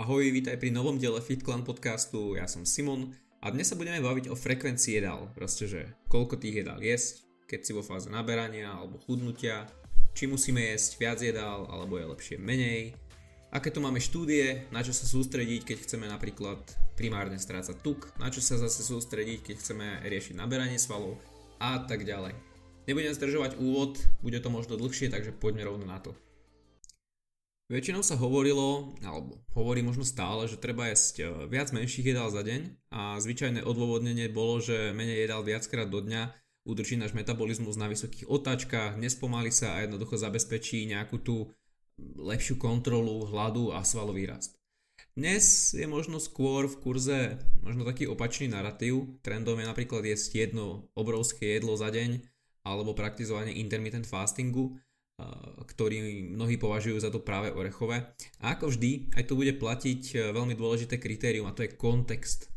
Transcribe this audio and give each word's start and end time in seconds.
Ahoj, 0.00 0.32
vítaj 0.32 0.56
pri 0.56 0.72
novom 0.72 0.96
diele 0.96 1.20
FitClan 1.20 1.60
podcastu, 1.60 2.32
ja 2.32 2.48
som 2.48 2.64
Simon 2.64 3.12
a 3.44 3.52
dnes 3.52 3.68
sa 3.68 3.76
budeme 3.76 4.00
baviť 4.00 4.32
o 4.32 4.34
frekvencii 4.34 4.96
jedál, 4.96 5.28
proste 5.36 5.68
že 5.68 5.92
koľko 6.08 6.40
tých 6.40 6.64
jedál 6.64 6.80
jesť, 6.80 7.28
keď 7.44 7.60
si 7.60 7.76
vo 7.76 7.84
fáze 7.84 8.08
naberania 8.08 8.72
alebo 8.72 8.96
chudnutia, 9.04 9.68
či 10.16 10.24
musíme 10.24 10.72
jesť 10.72 10.96
viac 10.96 11.20
jedál 11.20 11.68
alebo 11.68 12.00
je 12.00 12.16
lepšie 12.16 12.36
menej, 12.40 12.96
aké 13.52 13.68
tu 13.68 13.84
máme 13.84 14.00
štúdie, 14.00 14.64
na 14.72 14.80
čo 14.80 14.96
sa 14.96 15.04
sústrediť, 15.04 15.68
keď 15.68 15.76
chceme 15.84 16.08
napríklad 16.08 16.64
primárne 16.96 17.36
strácať 17.36 17.84
tuk, 17.84 18.08
na 18.16 18.32
čo 18.32 18.40
sa 18.40 18.56
zase 18.56 18.80
sústrediť, 18.80 19.52
keď 19.52 19.56
chceme 19.60 20.00
riešiť 20.08 20.32
naberanie 20.32 20.80
svalov 20.80 21.20
a 21.60 21.76
tak 21.84 22.08
ďalej. 22.08 22.32
Nebudem 22.88 23.12
zdržovať 23.12 23.60
úvod, 23.60 24.00
bude 24.24 24.40
to 24.40 24.48
možno 24.48 24.80
dlhšie, 24.80 25.12
takže 25.12 25.36
poďme 25.36 25.68
rovno 25.68 25.84
na 25.84 26.00
to. 26.00 26.16
Väčšinou 27.70 28.02
sa 28.02 28.18
hovorilo, 28.18 28.98
alebo 29.06 29.46
hovorí 29.54 29.78
možno 29.86 30.02
stále, 30.02 30.50
že 30.50 30.58
treba 30.58 30.90
jesť 30.90 31.14
e, 31.22 31.24
viac 31.46 31.70
menších 31.70 32.02
jedál 32.02 32.26
za 32.26 32.42
deň 32.42 32.90
a 32.90 33.14
zvyčajné 33.22 33.62
odôvodnenie 33.62 34.26
bolo, 34.26 34.58
že 34.58 34.90
menej 34.90 35.30
jedál 35.30 35.46
viackrát 35.46 35.86
do 35.86 36.02
dňa 36.02 36.34
udrží 36.66 36.98
náš 36.98 37.14
metabolizmus 37.14 37.78
na 37.78 37.86
vysokých 37.86 38.26
otáčkach, 38.26 38.98
nespomalí 38.98 39.54
sa 39.54 39.78
a 39.78 39.86
jednoducho 39.86 40.18
zabezpečí 40.18 40.82
nejakú 40.90 41.22
tú 41.22 41.36
lepšiu 42.18 42.58
kontrolu 42.58 43.30
hladu 43.30 43.70
a 43.70 43.86
svalový 43.86 44.26
rast. 44.26 44.58
Dnes 45.14 45.70
je 45.70 45.86
možno 45.86 46.18
skôr 46.18 46.66
v 46.66 46.74
kurze 46.82 47.38
možno 47.62 47.86
taký 47.86 48.10
opačný 48.10 48.50
narratív. 48.50 49.22
Trendom 49.22 49.62
je 49.62 49.70
napríklad 49.70 50.02
jesť 50.02 50.50
jedno 50.50 50.90
obrovské 50.98 51.54
jedlo 51.54 51.78
za 51.78 51.94
deň 51.94 52.18
alebo 52.66 52.98
praktizovanie 52.98 53.62
intermittent 53.62 54.10
fastingu, 54.10 54.74
ktorý 55.66 56.30
mnohí 56.34 56.56
považujú 56.58 57.00
za 57.00 57.08
to 57.08 57.24
práve 57.24 57.52
orechové. 57.54 58.12
A 58.42 58.54
ako 58.58 58.74
vždy, 58.74 59.14
aj 59.16 59.24
tu 59.28 59.34
bude 59.38 59.54
platiť 59.56 60.02
e, 60.12 60.16
veľmi 60.34 60.54
dôležité 60.58 60.98
kritérium 60.98 61.48
a 61.48 61.54
to 61.54 61.64
je 61.64 61.76
kontext. 61.76 62.50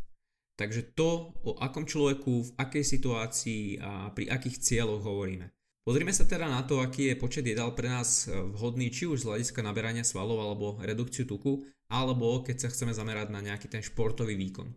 Takže 0.53 0.93
to, 0.93 1.33
o 1.43 1.57
akom 1.57 1.89
človeku, 1.89 2.33
v 2.45 2.51
akej 2.61 2.85
situácii 2.85 3.81
a 3.81 4.13
pri 4.13 4.29
akých 4.29 4.61
cieľoch 4.61 5.01
hovoríme. 5.01 5.49
Pozrime 5.83 6.15
sa 6.15 6.23
teda 6.23 6.47
na 6.47 6.63
to, 6.63 6.79
aký 6.79 7.11
je 7.11 7.19
počet 7.19 7.43
jedál 7.43 7.75
pre 7.75 7.91
nás 7.91 8.25
e, 8.25 8.31
vhodný 8.31 8.87
či 8.87 9.03
už 9.09 9.23
z 9.23 9.27
hľadiska 9.27 9.59
naberania 9.59 10.07
svalov 10.07 10.39
alebo 10.39 10.79
redukciu 10.79 11.27
tuku, 11.27 11.65
alebo 11.91 12.39
keď 12.39 12.65
sa 12.65 12.71
chceme 12.71 12.95
zamerať 12.95 13.27
na 13.35 13.43
nejaký 13.43 13.67
ten 13.67 13.83
športový 13.83 14.39
výkon. 14.39 14.71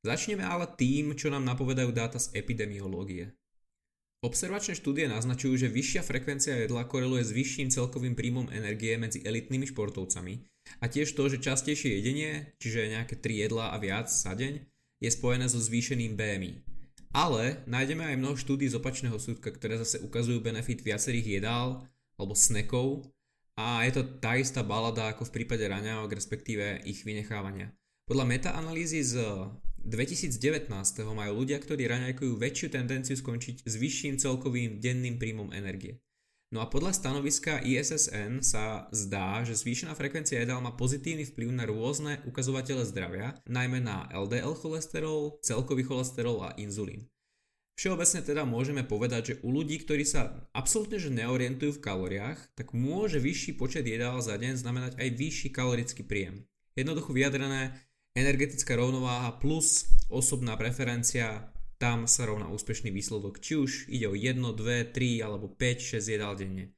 Začneme 0.00 0.42
ale 0.42 0.64
tým, 0.80 1.12
čo 1.12 1.28
nám 1.28 1.44
napovedajú 1.44 1.92
dáta 1.92 2.16
z 2.16 2.32
epidemiológie. 2.32 3.36
Observačné 4.20 4.76
štúdie 4.76 5.08
naznačujú, 5.08 5.56
že 5.56 5.72
vyššia 5.72 6.04
frekvencia 6.04 6.52
jedla 6.52 6.84
koreluje 6.84 7.24
s 7.24 7.32
vyšším 7.32 7.72
celkovým 7.72 8.12
príjmom 8.12 8.52
energie 8.52 8.92
medzi 9.00 9.24
elitnými 9.24 9.64
športovcami 9.72 10.44
a 10.76 10.92
tiež 10.92 11.16
to, 11.16 11.24
že 11.32 11.40
častejšie 11.40 11.96
jedenie, 11.96 12.52
čiže 12.60 12.92
nejaké 12.92 13.16
3 13.16 13.48
jedlá 13.48 13.72
a 13.72 13.80
viac 13.80 14.12
za 14.12 14.36
deň, 14.36 14.60
je 15.00 15.08
spojené 15.08 15.48
so 15.48 15.56
zvýšeným 15.56 16.20
BMI. 16.20 16.52
Ale 17.16 17.64
nájdeme 17.64 18.12
aj 18.12 18.20
mnoho 18.20 18.36
štúdí 18.36 18.68
z 18.68 18.76
opačného 18.76 19.16
súdka, 19.16 19.56
ktoré 19.56 19.80
zase 19.80 20.04
ukazujú 20.04 20.44
benefit 20.44 20.84
viacerých 20.84 21.40
jedál 21.40 21.88
alebo 22.20 22.36
snekov 22.36 23.08
a 23.56 23.88
je 23.88 23.96
to 23.96 24.20
tá 24.20 24.36
istá 24.36 24.60
balada 24.60 25.16
ako 25.16 25.32
v 25.32 25.40
prípade 25.40 25.64
raňajok, 25.64 26.12
respektíve 26.12 26.84
ich 26.84 27.08
vynechávania. 27.08 27.72
Podľa 28.04 28.28
metaanalýzy 28.28 29.00
z 29.00 29.24
2019. 29.84 30.68
majú 31.12 31.32
ľudia, 31.44 31.56
ktorí 31.56 31.88
raňajkujú 31.88 32.32
väčšiu 32.36 32.68
tendenciu 32.76 33.16
skončiť 33.16 33.64
s 33.64 33.74
vyšším 33.80 34.20
celkovým 34.20 34.80
denným 34.80 35.16
príjmom 35.16 35.52
energie. 35.56 36.00
No 36.50 36.58
a 36.58 36.66
podľa 36.66 36.98
stanoviska 36.98 37.62
ISSN 37.62 38.42
sa 38.42 38.90
zdá, 38.90 39.46
že 39.46 39.54
zvýšená 39.54 39.94
frekvencia 39.94 40.42
jedál 40.42 40.58
má 40.58 40.74
pozitívny 40.74 41.22
vplyv 41.22 41.48
na 41.54 41.62
rôzne 41.62 42.18
ukazovatele 42.26 42.82
zdravia, 42.82 43.38
najmä 43.46 43.78
na 43.78 44.10
LDL 44.10 44.58
cholesterol, 44.58 45.38
celkový 45.46 45.86
cholesterol 45.86 46.42
a 46.42 46.58
inzulín. 46.58 47.06
Všeobecne 47.78 48.20
teda 48.20 48.42
môžeme 48.44 48.82
povedať, 48.84 49.22
že 49.24 49.38
u 49.46 49.54
ľudí, 49.54 49.80
ktorí 49.80 50.04
sa 50.04 50.50
absolútne 50.52 50.98
že 51.00 51.14
neorientujú 51.14 51.78
v 51.78 51.84
kalóriách, 51.86 52.52
tak 52.52 52.74
môže 52.74 53.22
vyšší 53.22 53.56
počet 53.56 53.86
jedál 53.86 54.18
za 54.18 54.34
deň 54.36 54.58
znamenať 54.58 54.92
aj 54.98 55.08
vyšší 55.16 55.48
kalorický 55.54 56.02
príjem. 56.04 56.44
Jednoducho 56.74 57.14
vyjadrené, 57.14 57.78
energetická 58.14 58.74
rovnováha 58.74 59.38
plus 59.38 59.86
osobná 60.10 60.58
preferencia, 60.58 61.52
tam 61.80 62.04
sa 62.04 62.28
rovná 62.28 62.50
úspešný 62.52 62.92
výsledok, 62.92 63.40
či 63.40 63.56
už 63.56 63.88
ide 63.88 64.04
o 64.10 64.14
1, 64.14 64.36
2, 64.36 64.92
3 64.92 65.24
alebo 65.24 65.48
5, 65.48 65.96
6 65.96 66.12
jedál 66.12 66.36
denne. 66.36 66.76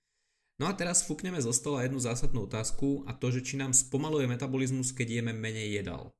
No 0.62 0.70
a 0.70 0.78
teraz 0.78 1.02
fúkneme 1.02 1.42
zo 1.42 1.50
stola 1.50 1.82
jednu 1.82 1.98
zásadnú 1.98 2.46
otázku 2.46 3.02
a 3.08 3.16
to, 3.18 3.34
že 3.34 3.42
či 3.42 3.54
nám 3.58 3.74
spomaluje 3.74 4.30
metabolizmus, 4.30 4.94
keď 4.94 5.18
jeme 5.18 5.32
menej 5.34 5.82
jedál. 5.82 6.14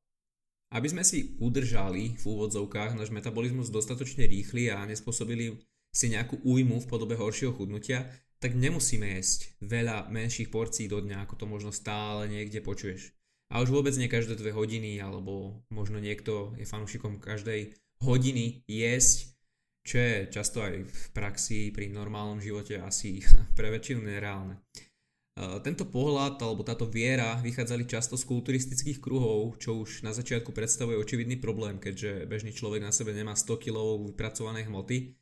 Aby 0.72 0.88
sme 0.88 1.04
si 1.06 1.36
udržali 1.38 2.16
v 2.18 2.24
úvodzovkách 2.24 2.96
náš 2.96 3.12
metabolizmus 3.14 3.70
dostatočne 3.70 4.26
rýchly 4.26 4.72
a 4.72 4.82
nespôsobili 4.88 5.62
si 5.92 6.08
nejakú 6.08 6.40
újmu 6.42 6.80
v 6.82 6.88
podobe 6.88 7.14
horšieho 7.14 7.52
chudnutia, 7.52 8.08
tak 8.40 8.58
nemusíme 8.58 9.06
jesť 9.14 9.54
veľa 9.62 10.10
menších 10.10 10.50
porcií 10.50 10.90
do 10.90 10.98
dňa, 10.98 11.22
ako 11.28 11.34
to 11.38 11.46
možno 11.46 11.70
stále 11.70 12.26
niekde 12.26 12.64
počuješ. 12.64 13.14
A 13.52 13.60
už 13.60 13.68
vôbec 13.68 13.92
nie 14.00 14.08
každé 14.08 14.40
dve 14.40 14.56
hodiny, 14.56 14.96
alebo 14.96 15.60
možno 15.68 16.00
niekto 16.00 16.56
je 16.56 16.64
fanúšikom 16.64 17.20
každej 17.20 17.76
hodiny 18.00 18.64
jesť, 18.64 19.36
čo 19.84 20.00
je 20.00 20.14
často 20.32 20.64
aj 20.64 20.88
v 20.88 21.04
praxi 21.12 21.68
pri 21.68 21.92
normálnom 21.92 22.40
živote 22.40 22.80
asi 22.80 23.20
pre 23.58 23.68
väčšinu 23.68 24.08
nereálne. 24.08 24.56
E, 24.56 25.60
tento 25.60 25.84
pohľad 25.84 26.40
alebo 26.40 26.64
táto 26.64 26.88
viera 26.88 27.36
vychádzali 27.44 27.84
často 27.84 28.16
z 28.16 28.24
kulturistických 28.24 29.04
kruhov, 29.04 29.60
čo 29.60 29.84
už 29.84 30.00
na 30.00 30.16
začiatku 30.16 30.48
predstavuje 30.56 30.96
očividný 30.96 31.36
problém, 31.36 31.76
keďže 31.76 32.24
bežný 32.24 32.56
človek 32.56 32.80
na 32.80 32.94
sebe 32.94 33.12
nemá 33.12 33.36
100 33.36 33.69
kg 33.69 34.00
vypracovanej 34.08 34.72
hmoty. 34.72 35.12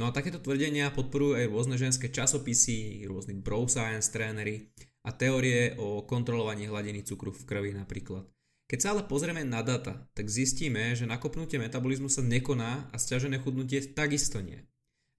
No 0.00 0.08
a 0.08 0.14
takéto 0.14 0.40
tvrdenia 0.42 0.90
podporujú 0.90 1.38
aj 1.38 1.52
rôzne 1.52 1.76
ženské 1.78 2.08
časopisy, 2.10 3.04
rôzni 3.06 3.36
bro 3.36 3.68
science 3.70 4.10
tréneri 4.10 4.72
a 5.04 5.10
teórie 5.12 5.76
o 5.76 6.02
kontrolovaní 6.08 6.64
hladiny 6.64 7.04
cukru 7.04 7.30
v 7.30 7.44
krvi 7.44 7.70
napríklad. 7.76 8.24
Keď 8.64 8.78
sa 8.80 8.96
ale 8.96 9.04
pozrieme 9.04 9.44
na 9.44 9.60
data, 9.60 10.08
tak 10.16 10.32
zistíme, 10.32 10.96
že 10.96 11.04
nakopnutie 11.04 11.60
metabolizmu 11.60 12.08
sa 12.08 12.24
nekoná 12.24 12.88
a 12.88 12.96
stiažené 12.96 13.36
chudnutie 13.44 13.84
takisto 13.92 14.40
nie. 14.40 14.56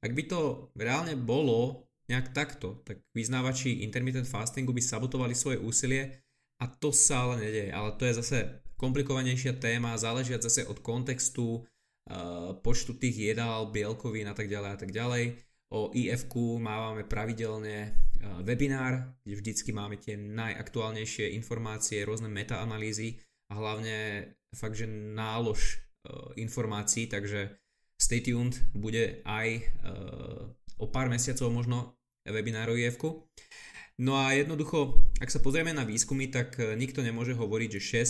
Ak 0.01 0.17
by 0.17 0.23
to 0.25 0.73
reálne 0.73 1.13
bolo 1.13 1.85
nejak 2.09 2.33
takto, 2.33 2.81
tak 2.85 3.05
vyznávači 3.13 3.85
intermittent 3.85 4.29
fastingu 4.29 4.73
by 4.73 4.81
sabotovali 4.81 5.37
svoje 5.37 5.61
úsilie 5.61 6.25
a 6.61 6.65
to 6.65 6.89
sa 6.89 7.29
ale 7.29 7.45
nedeje. 7.45 7.69
Ale 7.69 7.93
to 7.97 8.09
je 8.09 8.17
zase 8.17 8.37
komplikovanejšia 8.81 9.57
téma, 9.61 9.97
záležia 9.97 10.41
zase 10.41 10.65
od 10.65 10.81
kontextu, 10.81 11.61
eh, 11.61 12.53
počtu 12.65 12.97
tých 12.97 13.33
jedál, 13.33 13.69
bielkovín 13.69 14.25
a 14.29 14.37
tak 14.37 14.49
ďalej 14.49 14.69
a 14.73 14.77
tak 14.77 14.91
ďalej. 14.93 15.23
O 15.75 15.91
IF 15.91 16.31
máme 16.63 17.03
pravidelne 17.03 17.99
webinár, 18.47 19.11
kde 19.27 19.35
vždycky 19.35 19.75
máme 19.75 19.99
tie 19.99 20.15
najaktuálnejšie 20.15 21.35
informácie, 21.35 22.07
rôzne 22.07 22.31
metaanalýzy 22.31 23.19
a 23.51 23.59
hlavne 23.59 23.95
fakt, 24.55 24.79
že 24.79 24.87
nálož 24.87 25.83
informácií, 26.39 27.11
takže 27.11 27.59
stay 27.99 28.23
tuned, 28.23 28.55
bude 28.71 29.19
aj 29.27 29.67
o 30.79 30.87
pár 30.87 31.11
mesiacov 31.11 31.51
možno 31.51 31.99
webinár 32.23 32.71
o 32.71 32.79
IF. 32.79 32.95
No 33.95 34.19
a 34.19 34.35
jednoducho, 34.35 35.07
ak 35.23 35.31
sa 35.31 35.39
pozrieme 35.39 35.71
na 35.71 35.87
výskumy, 35.87 36.27
tak 36.27 36.59
e, 36.59 36.75
nikto 36.75 36.99
nemôže 36.99 37.31
hovoriť, 37.31 37.69
že 37.79 38.03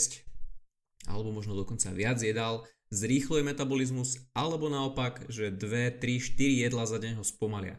6 1.05 1.13
alebo 1.13 1.29
možno 1.29 1.53
dokonca 1.53 1.93
viac 1.93 2.17
jedál 2.17 2.65
zrýchluje 2.95 3.43
metabolizmus, 3.43 4.15
alebo 4.31 4.71
naopak, 4.71 5.27
že 5.27 5.51
2, 5.51 5.99
3, 5.99 5.99
4 5.99 6.63
jedla 6.63 6.87
za 6.87 6.97
deň 6.97 7.19
ho 7.19 7.25
spomalia. 7.27 7.77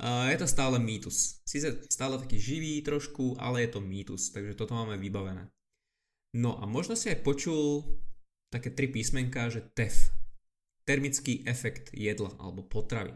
Je 0.00 0.36
to 0.40 0.48
stále 0.48 0.80
mýtus. 0.80 1.44
Sice 1.44 1.84
stále 1.92 2.16
taký 2.16 2.40
živý 2.40 2.80
trošku, 2.80 3.36
ale 3.36 3.68
je 3.68 3.76
to 3.76 3.84
mýtus, 3.84 4.32
takže 4.32 4.56
toto 4.56 4.72
máme 4.72 4.96
vybavené. 4.96 5.52
No 6.32 6.56
a 6.56 6.64
možno 6.64 6.96
si 6.96 7.12
aj 7.12 7.20
počul 7.20 7.84
také 8.48 8.72
tri 8.72 8.88
písmenka, 8.88 9.52
že 9.52 9.60
TEF. 9.60 10.08
Termický 10.88 11.44
efekt 11.44 11.92
jedla 11.92 12.32
alebo 12.40 12.64
potravy. 12.64 13.12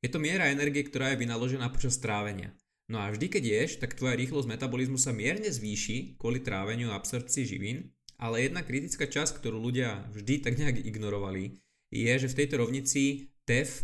Je 0.00 0.08
to 0.08 0.18
miera 0.18 0.48
energie, 0.48 0.82
ktorá 0.82 1.12
je 1.12 1.20
vynaložená 1.20 1.68
počas 1.68 2.00
trávenia. 2.00 2.56
No 2.90 2.98
a 2.98 3.12
vždy, 3.12 3.28
keď 3.30 3.44
ješ, 3.46 3.70
tak 3.78 3.94
tvoja 3.94 4.18
rýchlosť 4.18 4.48
metabolizmu 4.56 4.98
sa 4.98 5.14
mierne 5.14 5.46
zvýši 5.46 6.18
kvôli 6.18 6.42
tráveniu 6.42 6.90
a 6.90 6.98
absorpcii 6.98 7.44
živín, 7.46 7.94
ale 8.22 8.46
jedna 8.46 8.62
kritická 8.62 9.10
časť, 9.10 9.42
ktorú 9.42 9.58
ľudia 9.58 10.06
vždy 10.14 10.46
tak 10.46 10.54
nejak 10.54 10.78
ignorovali, 10.86 11.58
je, 11.90 12.12
že 12.14 12.30
v 12.30 12.38
tejto 12.38 12.62
rovnici 12.62 13.34
TEF 13.42 13.82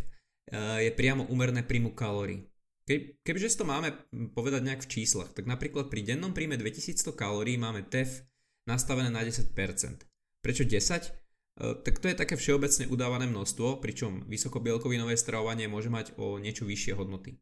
Eh, 0.49 0.89
je 0.89 0.91
priamo 0.97 1.29
úmerné 1.29 1.61
príjmu 1.61 1.93
kalórií. 1.93 2.41
Ke, 2.89 3.21
kebyže 3.21 3.53
si 3.53 3.59
to 3.61 3.69
máme 3.69 3.93
povedať 4.33 4.65
nejak 4.65 4.81
v 4.81 4.91
číslach, 4.97 5.37
tak 5.37 5.45
napríklad 5.45 5.93
pri 5.93 6.01
dennom 6.01 6.33
príjme 6.33 6.57
2100 6.57 7.13
kalórií 7.13 7.61
máme 7.61 7.85
TEF 7.85 8.25
nastavené 8.65 9.13
na 9.13 9.21
10%. 9.21 10.09
Prečo 10.41 10.65
10? 10.65 10.73
Eh, 10.73 11.77
tak 11.85 12.01
to 12.01 12.09
je 12.09 12.17
také 12.17 12.41
všeobecne 12.41 12.89
udávané 12.89 13.29
množstvo, 13.29 13.85
pričom 13.85 14.25
vysokobielkovinové 14.25 15.21
stravovanie 15.21 15.69
môže 15.69 15.93
mať 15.93 16.17
o 16.17 16.41
niečo 16.41 16.65
vyššie 16.65 16.97
hodnoty. 16.97 17.37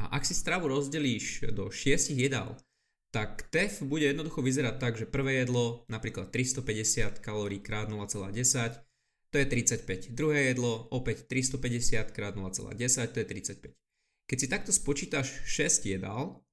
A 0.00 0.16
ak 0.16 0.24
si 0.24 0.32
stravu 0.32 0.72
rozdelíš 0.72 1.52
do 1.52 1.68
6 1.68 2.16
jedál, 2.16 2.56
tak 3.16 3.48
TEF 3.48 3.80
bude 3.80 4.04
jednoducho 4.12 4.44
vyzerať 4.44 4.76
tak, 4.76 5.00
že 5.00 5.08
prvé 5.08 5.40
jedlo, 5.40 5.88
napríklad 5.88 6.28
350 6.28 7.24
kalórií 7.24 7.64
krát 7.64 7.88
0,10, 7.88 8.28
to 9.32 9.36
je 9.40 9.46
35. 9.48 10.12
Druhé 10.12 10.52
jedlo, 10.52 10.84
opäť 10.92 11.24
350 11.24 12.12
krát 12.12 12.36
0,10, 12.36 12.76
to 13.08 13.16
je 13.16 13.24
35. 13.24 13.72
Keď 14.28 14.36
si 14.36 14.46
takto 14.52 14.68
spočítaš 14.68 15.32
6 15.48 15.88
jedál, 15.96 16.44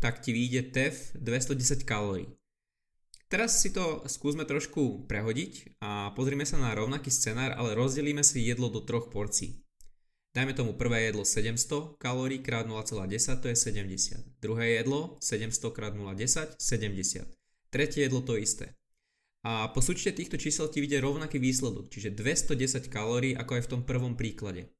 tak 0.00 0.24
ti 0.24 0.32
vyjde 0.32 0.72
TEF 0.72 1.12
210 1.20 1.84
kalórií. 1.84 2.32
Teraz 3.28 3.60
si 3.60 3.68
to 3.68 4.00
skúsme 4.08 4.48
trošku 4.48 5.04
prehodiť 5.04 5.84
a 5.84 6.16
pozrime 6.16 6.48
sa 6.48 6.56
na 6.56 6.72
rovnaký 6.72 7.12
scenár, 7.12 7.52
ale 7.60 7.76
rozdelíme 7.76 8.24
si 8.24 8.40
jedlo 8.40 8.72
do 8.72 8.80
troch 8.80 9.12
porcií. 9.12 9.60
Dajme 10.30 10.54
tomu 10.54 10.78
prvé 10.78 11.10
jedlo 11.10 11.26
700 11.26 11.98
kalórií 11.98 12.38
krát 12.38 12.66
0,10 12.66 13.42
to 13.42 13.50
je 13.50 13.56
70. 13.56 14.38
Druhé 14.38 14.78
jedlo 14.78 15.18
700 15.18 15.74
krát 15.74 15.94
0,10 15.94 16.54
70. 16.58 17.26
Tretie 17.70 18.06
jedlo 18.06 18.22
to 18.22 18.38
isté. 18.38 18.78
A 19.42 19.72
po 19.72 19.80
súčte 19.82 20.12
týchto 20.12 20.36
čísel 20.38 20.68
ti 20.68 20.84
vyjde 20.84 21.00
rovnaký 21.00 21.40
výsledok, 21.40 21.88
čiže 21.90 22.14
210 22.14 22.86
kalórií 22.92 23.32
ako 23.34 23.58
aj 23.58 23.62
v 23.66 23.70
tom 23.72 23.82
prvom 23.82 24.14
príklade. 24.14 24.70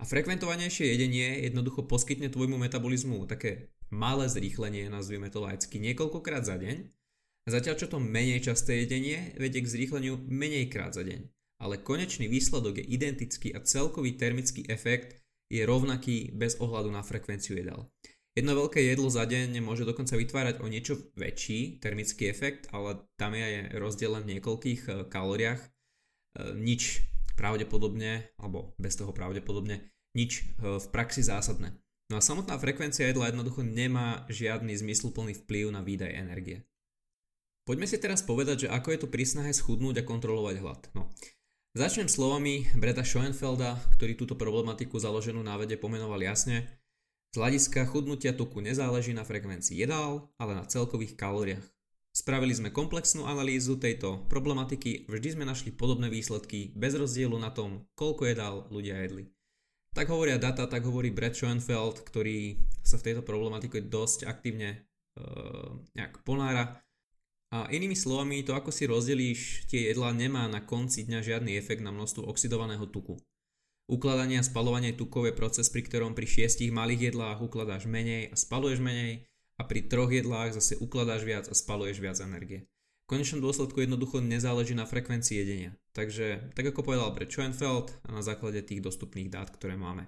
A 0.00 0.08
frekventovanejšie 0.08 0.90
jedenie 0.90 1.44
jednoducho 1.44 1.84
poskytne 1.84 2.32
tvojmu 2.32 2.56
metabolizmu 2.56 3.28
také 3.28 3.70
malé 3.92 4.26
zrýchlenie, 4.26 4.88
nazvime 4.88 5.28
to 5.28 5.44
laicky, 5.44 5.76
niekoľkokrát 5.76 6.48
za 6.48 6.56
deň 6.56 6.88
Zatiaľ 7.48 7.74
čo 7.80 7.88
to 7.88 7.98
menej 7.98 8.44
časté 8.44 8.84
jedenie 8.84 9.32
vedie 9.40 9.64
k 9.64 9.70
zrýchleniu 9.70 10.20
menej 10.28 10.68
krát 10.68 10.92
za 10.92 11.00
deň. 11.00 11.24
Ale 11.60 11.76
konečný 11.76 12.26
výsledok 12.26 12.80
je 12.80 12.88
identický 12.88 13.52
a 13.52 13.60
celkový 13.60 14.16
termický 14.16 14.64
efekt 14.66 15.20
je 15.52 15.60
rovnaký 15.66 16.32
bez 16.32 16.56
ohľadu 16.56 16.88
na 16.88 17.04
frekvenciu 17.04 17.60
jedál. 17.60 17.92
Jedno 18.38 18.54
veľké 18.54 18.80
jedlo 18.86 19.10
za 19.10 19.26
deň 19.26 19.58
môže 19.58 19.82
dokonca 19.82 20.14
vytvárať 20.14 20.62
o 20.62 20.70
niečo 20.70 20.96
väčší 21.18 21.82
termický 21.82 22.30
efekt, 22.30 22.70
ale 22.70 23.02
tam 23.18 23.34
je 23.34 23.74
rozdiel 23.74 24.14
len 24.14 24.22
v 24.22 24.38
niekoľkých 24.38 24.82
e, 24.86 24.90
kalóriách. 25.10 25.60
E, 25.60 25.68
nič 26.54 27.02
pravdepodobne, 27.34 28.30
alebo 28.38 28.78
bez 28.78 28.94
toho 28.94 29.10
pravdepodobne, 29.10 29.82
nič 30.14 30.46
e, 30.46 30.78
v 30.78 30.86
praxi 30.94 31.26
zásadné. 31.26 31.74
No 32.06 32.18
a 32.18 32.22
samotná 32.22 32.54
frekvencia 32.54 33.10
jedla 33.10 33.34
jednoducho 33.34 33.66
nemá 33.66 34.26
žiadny 34.30 34.78
zmysluplný 34.78 35.34
vplyv 35.42 35.74
na 35.74 35.82
výdaj 35.82 36.14
energie. 36.14 36.62
Poďme 37.66 37.90
si 37.90 37.98
teraz 37.98 38.22
povedať, 38.22 38.66
že 38.66 38.72
ako 38.72 38.88
je 38.94 39.00
to 39.02 39.08
pri 39.10 39.26
snahe 39.26 39.50
schudnúť 39.50 40.02
a 40.02 40.06
kontrolovať 40.06 40.56
hlad. 40.62 40.82
No. 40.94 41.10
Začnem 41.70 42.10
slovami 42.10 42.66
Breda 42.74 43.06
Schoenfelda, 43.06 43.78
ktorý 43.94 44.18
túto 44.18 44.34
problematiku 44.34 44.98
založenú 44.98 45.38
na 45.38 45.54
vede 45.54 45.78
pomenoval 45.78 46.18
jasne. 46.18 46.66
Z 47.30 47.38
hľadiska 47.38 47.86
chudnutia 47.86 48.34
tuku 48.34 48.58
nezáleží 48.58 49.14
na 49.14 49.22
frekvencii 49.22 49.78
jedál, 49.78 50.34
ale 50.34 50.58
na 50.58 50.66
celkových 50.66 51.14
kalóriách. 51.14 51.62
Spravili 52.10 52.58
sme 52.58 52.74
komplexnú 52.74 53.22
analýzu 53.22 53.78
tejto 53.78 54.26
problematiky, 54.26 55.06
vždy 55.06 55.38
sme 55.38 55.46
našli 55.46 55.70
podobné 55.70 56.10
výsledky 56.10 56.74
bez 56.74 56.98
rozdielu 56.98 57.38
na 57.38 57.54
tom, 57.54 57.86
koľko 57.94 58.26
jedál 58.26 58.66
ľudia 58.74 59.06
jedli. 59.06 59.30
Tak 59.94 60.10
hovoria 60.10 60.42
data, 60.42 60.66
tak 60.66 60.82
hovorí 60.82 61.14
Brad 61.14 61.38
Schoenfeld, 61.38 62.02
ktorý 62.02 62.58
sa 62.82 62.98
v 62.98 63.14
tejto 63.14 63.22
problematike 63.22 63.78
dosť 63.78 64.26
aktívne 64.26 64.74
e, 64.74 64.78
nejak 65.94 66.26
ponára 66.26 66.82
a 67.50 67.66
inými 67.66 67.98
slovami, 67.98 68.46
to 68.46 68.54
ako 68.54 68.70
si 68.70 68.86
rozdelíš 68.86 69.66
tie 69.66 69.90
jedlá 69.90 70.14
nemá 70.14 70.46
na 70.46 70.62
konci 70.62 71.02
dňa 71.02 71.18
žiadny 71.18 71.58
efekt 71.58 71.82
na 71.82 71.90
množstvo 71.90 72.22
oxidovaného 72.30 72.86
tuku. 72.86 73.18
Ukladanie 73.90 74.38
a 74.38 74.46
spalovanie 74.46 74.94
tukov 74.94 75.26
je 75.26 75.34
proces, 75.34 75.66
pri 75.66 75.82
ktorom 75.82 76.14
pri 76.14 76.30
šiestich 76.30 76.70
malých 76.70 77.10
jedlách 77.10 77.42
ukladáš 77.42 77.90
menej 77.90 78.30
a 78.30 78.38
spaluješ 78.38 78.78
menej 78.78 79.26
a 79.58 79.66
pri 79.66 79.90
troch 79.90 80.14
jedlách 80.14 80.54
zase 80.54 80.78
ukladáš 80.78 81.26
viac 81.26 81.50
a 81.50 81.54
spaluješ 81.58 81.98
viac 81.98 82.22
energie. 82.22 82.70
V 83.10 83.18
konečnom 83.18 83.42
dôsledku 83.42 83.82
jednoducho 83.82 84.22
nezáleží 84.22 84.78
na 84.78 84.86
frekvencii 84.86 85.42
jedenia. 85.42 85.74
Takže, 85.90 86.54
tak 86.54 86.70
ako 86.70 86.86
povedal 86.86 87.10
Brett 87.10 87.34
Schoenfeld 87.34 87.90
a 88.06 88.14
na 88.14 88.22
základe 88.22 88.62
tých 88.62 88.78
dostupných 88.78 89.26
dát, 89.26 89.50
ktoré 89.50 89.74
máme. 89.74 90.06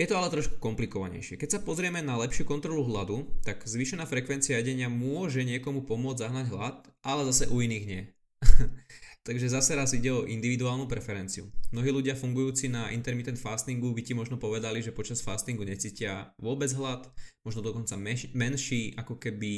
Je 0.00 0.08
to 0.08 0.16
ale 0.16 0.32
trošku 0.32 0.56
komplikovanejšie. 0.56 1.36
Keď 1.36 1.48
sa 1.52 1.60
pozrieme 1.60 2.00
na 2.00 2.16
lepšiu 2.16 2.48
kontrolu 2.48 2.88
hladu, 2.88 3.28
tak 3.44 3.68
zvýšená 3.68 4.08
frekvencia 4.08 4.56
jedenia 4.56 4.88
môže 4.88 5.44
niekomu 5.44 5.84
pomôcť 5.84 6.24
zahnať 6.24 6.46
hlad, 6.48 6.76
ale 7.04 7.28
zase 7.28 7.52
u 7.52 7.60
iných 7.60 7.84
nie. 7.84 8.02
Takže 9.28 9.52
zase 9.52 9.76
raz 9.76 9.92
ide 9.92 10.08
o 10.08 10.24
individuálnu 10.24 10.88
preferenciu. 10.88 11.52
Mnohí 11.68 11.92
ľudia 11.92 12.16
fungujúci 12.16 12.72
na 12.72 12.88
intermittent 12.96 13.36
fastingu 13.36 13.92
by 13.92 14.00
ti 14.00 14.16
možno 14.16 14.40
povedali, 14.40 14.80
že 14.80 14.96
počas 14.96 15.20
fastingu 15.20 15.68
necítia 15.68 16.32
vôbec 16.40 16.72
hlad, 16.72 17.04
možno 17.44 17.60
dokonca 17.60 18.00
menší, 18.32 18.96
ako 18.96 19.20
keby 19.20 19.52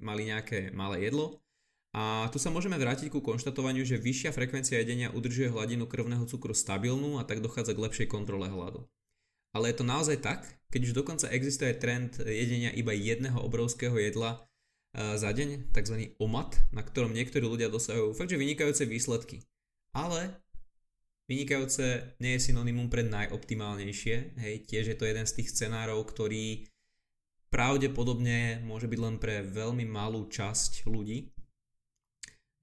mali 0.00 0.32
nejaké 0.32 0.72
malé 0.72 1.04
jedlo. 1.12 1.36
A 1.92 2.32
tu 2.32 2.40
sa 2.40 2.48
môžeme 2.48 2.80
vrátiť 2.80 3.12
ku 3.12 3.20
konštatovaniu, 3.20 3.84
že 3.84 4.00
vyššia 4.00 4.32
frekvencia 4.32 4.80
jedenia 4.80 5.12
udržuje 5.12 5.52
hladinu 5.52 5.84
krvného 5.84 6.24
cukru 6.24 6.56
stabilnú 6.56 7.20
a 7.20 7.28
tak 7.28 7.44
dochádza 7.44 7.76
k 7.76 7.84
lepšej 7.84 8.08
kontrole 8.08 8.48
hladu. 8.48 8.88
Ale 9.52 9.68
je 9.68 9.76
to 9.80 9.84
naozaj 9.84 10.16
tak, 10.24 10.48
keď 10.72 10.80
už 10.88 10.96
dokonca 10.96 11.28
existuje 11.28 11.76
trend 11.76 12.16
jedenia 12.24 12.72
iba 12.72 12.96
jedného 12.96 13.36
obrovského 13.44 13.92
jedla 14.00 14.40
e, 14.96 15.20
za 15.20 15.28
deň, 15.28 15.68
tzv. 15.76 16.16
OMAT, 16.16 16.56
na 16.72 16.80
ktorom 16.80 17.12
niektorí 17.12 17.44
ľudia 17.44 17.68
dosahujú 17.68 18.16
fakt, 18.16 18.32
že 18.32 18.40
vynikajúce 18.40 18.88
výsledky. 18.88 19.44
Ale 19.92 20.40
vynikajúce 21.28 22.16
nie 22.24 22.40
je 22.40 22.44
synonymum 22.48 22.88
pre 22.88 23.04
najoptimálnejšie, 23.04 24.40
hej, 24.40 24.54
tiež 24.64 24.84
je 24.92 24.96
to 24.96 25.04
jeden 25.04 25.28
z 25.28 25.36
tých 25.36 25.52
scenárov, 25.52 26.00
ktorý 26.08 26.64
pravdepodobne 27.52 28.64
môže 28.64 28.88
byť 28.88 28.98
len 29.04 29.20
pre 29.20 29.44
veľmi 29.44 29.84
malú 29.84 30.24
časť 30.32 30.88
ľudí. 30.88 31.28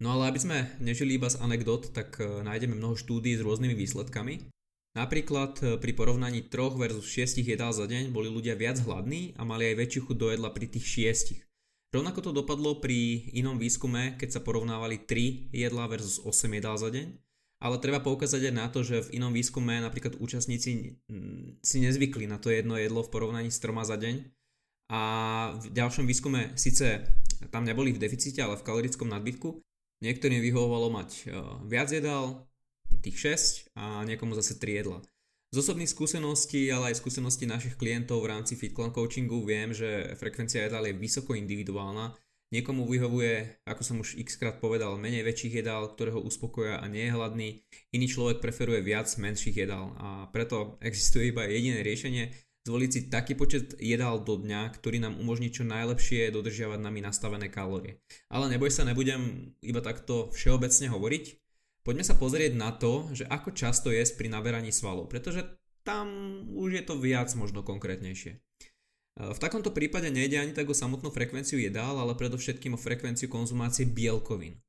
No 0.02 0.18
ale 0.18 0.34
aby 0.34 0.40
sme 0.42 0.58
nežili 0.82 1.22
iba 1.22 1.30
z 1.30 1.38
anekdot, 1.38 1.94
tak 1.94 2.18
e, 2.18 2.42
nájdeme 2.42 2.74
mnoho 2.74 2.98
štúdí 2.98 3.38
s 3.38 3.46
rôznymi 3.46 3.78
výsledkami. 3.78 4.50
Napríklad 5.00 5.54
e, 5.64 5.66
pri 5.80 5.96
porovnaní 5.96 6.52
3 6.52 6.76
versus 6.76 7.08
6 7.08 7.40
jedál 7.40 7.72
za 7.72 7.88
deň 7.88 8.12
boli 8.12 8.28
ľudia 8.28 8.60
viac 8.60 8.84
hladní 8.84 9.32
a 9.40 9.48
mali 9.48 9.72
aj 9.72 9.80
väčšiu 9.80 10.12
chuť 10.12 10.18
do 10.20 10.28
jedla 10.28 10.52
pri 10.52 10.68
tých 10.68 11.08
6. 11.16 11.96
Rovnako 11.96 12.20
to 12.20 12.32
dopadlo 12.36 12.84
pri 12.84 13.32
inom 13.32 13.56
výskume, 13.56 14.20
keď 14.20 14.30
sa 14.38 14.42
porovnávali 14.44 15.00
3 15.08 15.56
jedlá 15.56 15.88
versus 15.88 16.20
8 16.20 16.52
jedál 16.52 16.76
za 16.76 16.92
deň. 16.92 17.16
Ale 17.60 17.76
treba 17.80 18.04
poukázať 18.04 18.52
aj 18.52 18.56
na 18.56 18.68
to, 18.72 18.84
že 18.84 19.08
v 19.08 19.20
inom 19.20 19.32
výskume 19.36 19.80
napríklad 19.84 20.20
účastníci 20.20 20.96
si 21.60 21.78
nezvykli 21.80 22.28
na 22.28 22.40
to 22.40 22.52
jedno 22.52 22.80
jedlo 22.80 23.04
v 23.04 23.12
porovnaní 23.12 23.52
s 23.52 23.60
troma 23.60 23.84
za 23.88 24.00
deň. 24.00 24.16
A 24.92 25.02
v 25.60 25.66
ďalšom 25.76 26.08
výskume 26.08 26.56
síce 26.56 27.04
tam 27.52 27.64
neboli 27.64 27.96
v 27.96 28.00
deficite, 28.00 28.40
ale 28.40 28.56
v 28.60 28.64
kalorickom 28.68 29.12
nadbytku. 29.12 29.60
Niektorým 30.00 30.40
vyhovovalo 30.40 30.88
mať 30.88 31.10
e, 31.12 31.24
viac 31.68 31.92
jedál, 31.92 32.49
tých 33.02 33.18
6 33.72 33.76
a 33.80 34.04
niekomu 34.06 34.36
zase 34.36 34.60
3 34.60 34.80
jedla. 34.84 35.00
Z 35.50 35.66
osobných 35.66 35.90
skúseností, 35.90 36.70
ale 36.70 36.94
aj 36.94 37.02
skúseností 37.02 37.50
našich 37.50 37.74
klientov 37.74 38.22
v 38.22 38.30
rámci 38.30 38.54
FitClan 38.54 38.94
coachingu 38.94 39.42
viem, 39.42 39.74
že 39.74 40.14
frekvencia 40.14 40.70
jedál 40.70 40.86
je 40.86 40.94
vysoko 40.94 41.34
individuálna. 41.34 42.14
Niekomu 42.54 42.86
vyhovuje, 42.86 43.62
ako 43.66 43.82
som 43.82 43.98
už 44.02 44.18
x 44.22 44.38
krát 44.38 44.62
povedal, 44.62 44.98
menej 45.02 45.26
väčších 45.26 45.62
jedál, 45.62 45.90
ktoré 45.94 46.14
ho 46.14 46.22
uspokoja 46.22 46.82
a 46.82 46.86
nie 46.86 47.10
je 47.10 47.14
hladný. 47.14 47.50
Iný 47.94 48.10
človek 48.10 48.42
preferuje 48.42 48.82
viac 48.86 49.10
menších 49.10 49.66
jedál 49.66 49.94
a 49.98 50.30
preto 50.30 50.78
existuje 50.82 51.30
iba 51.30 51.46
jediné 51.46 51.82
riešenie, 51.82 52.30
zvoliť 52.70 52.90
si 52.94 53.02
taký 53.10 53.34
počet 53.34 53.74
jedál 53.82 54.22
do 54.22 54.38
dňa, 54.38 54.70
ktorý 54.78 55.02
nám 55.02 55.18
umožní 55.18 55.50
čo 55.50 55.66
najlepšie 55.66 56.30
dodržiavať 56.30 56.78
nami 56.78 57.02
nastavené 57.02 57.50
kalórie. 57.50 58.02
Ale 58.30 58.54
neboj 58.54 58.70
sa, 58.70 58.86
nebudem 58.86 59.54
iba 59.66 59.82
takto 59.82 60.30
všeobecne 60.30 60.94
hovoriť. 60.94 61.26
Poďme 61.90 62.06
sa 62.06 62.14
pozrieť 62.14 62.54
na 62.54 62.70
to, 62.70 63.10
že 63.18 63.26
ako 63.26 63.50
často 63.50 63.90
jesť 63.90 64.22
pri 64.22 64.30
naberaní 64.30 64.70
svalov, 64.70 65.10
pretože 65.10 65.42
tam 65.82 66.06
už 66.54 66.78
je 66.78 66.84
to 66.86 67.02
viac 67.02 67.34
možno 67.34 67.66
konkrétnejšie. 67.66 68.38
V 69.18 69.42
takomto 69.42 69.74
prípade 69.74 70.14
nejde 70.14 70.38
ani 70.38 70.54
tak 70.54 70.70
o 70.70 70.78
samotnú 70.78 71.10
frekvenciu 71.10 71.58
jedál, 71.58 71.98
ale 71.98 72.14
predovšetkým 72.14 72.78
o 72.78 72.80
frekvenciu 72.80 73.26
konzumácie 73.26 73.90
bielkovín. 73.90 74.62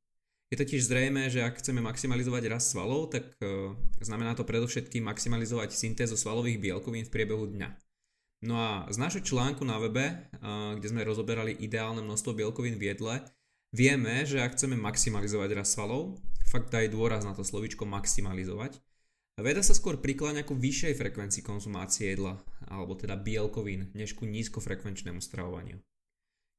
Je 0.48 0.56
totiž 0.56 0.80
zrejme, 0.80 1.28
že 1.28 1.44
ak 1.44 1.60
chceme 1.60 1.84
maximalizovať 1.84 2.42
rast 2.48 2.72
svalov, 2.72 3.12
tak 3.12 3.36
e, 3.36 3.76
znamená 4.00 4.32
to 4.32 4.48
predovšetkým 4.48 5.04
maximalizovať 5.04 5.76
syntézu 5.76 6.16
svalových 6.16 6.56
bielkovín 6.56 7.04
v 7.04 7.12
priebehu 7.12 7.52
dňa. 7.52 7.68
No 8.48 8.56
a 8.56 8.88
z 8.88 8.96
nášho 8.96 9.20
článku 9.20 9.60
na 9.68 9.76
webe, 9.76 10.08
e, 10.08 10.14
kde 10.80 10.88
sme 10.88 11.04
rozoberali 11.04 11.52
ideálne 11.52 12.00
množstvo 12.00 12.32
bielkovín 12.32 12.80
v 12.80 12.96
jedle, 12.96 13.20
vieme, 13.70 14.26
že 14.26 14.42
ak 14.42 14.54
chceme 14.58 14.74
maximalizovať 14.78 15.50
rast 15.54 15.78
svalov, 15.78 16.18
fakt 16.46 16.74
daj 16.74 16.90
dôraz 16.90 17.22
na 17.22 17.34
to 17.34 17.46
slovičko 17.46 17.86
maximalizovať. 17.86 18.82
Veda 19.40 19.64
sa 19.64 19.72
skôr 19.72 19.96
prikláňa 19.96 20.44
ku 20.44 20.52
vyššej 20.52 21.00
frekvencii 21.00 21.40
konzumácie 21.40 22.12
jedla, 22.12 22.36
alebo 22.68 22.92
teda 22.92 23.16
bielkovín, 23.16 23.88
než 23.96 24.12
ku 24.12 24.28
nízkofrekvenčnému 24.28 25.22
stravovaniu. 25.22 25.80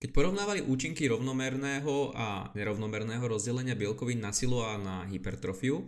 Keď 0.02 0.10
porovnávali 0.18 0.66
účinky 0.66 1.06
rovnomerného 1.06 2.18
a 2.18 2.50
nerovnomerného 2.58 3.22
rozdelenia 3.22 3.78
bielkovín 3.78 4.18
na 4.18 4.34
silu 4.34 4.66
a 4.66 4.82
na 4.82 5.06
hypertrofiu, 5.06 5.86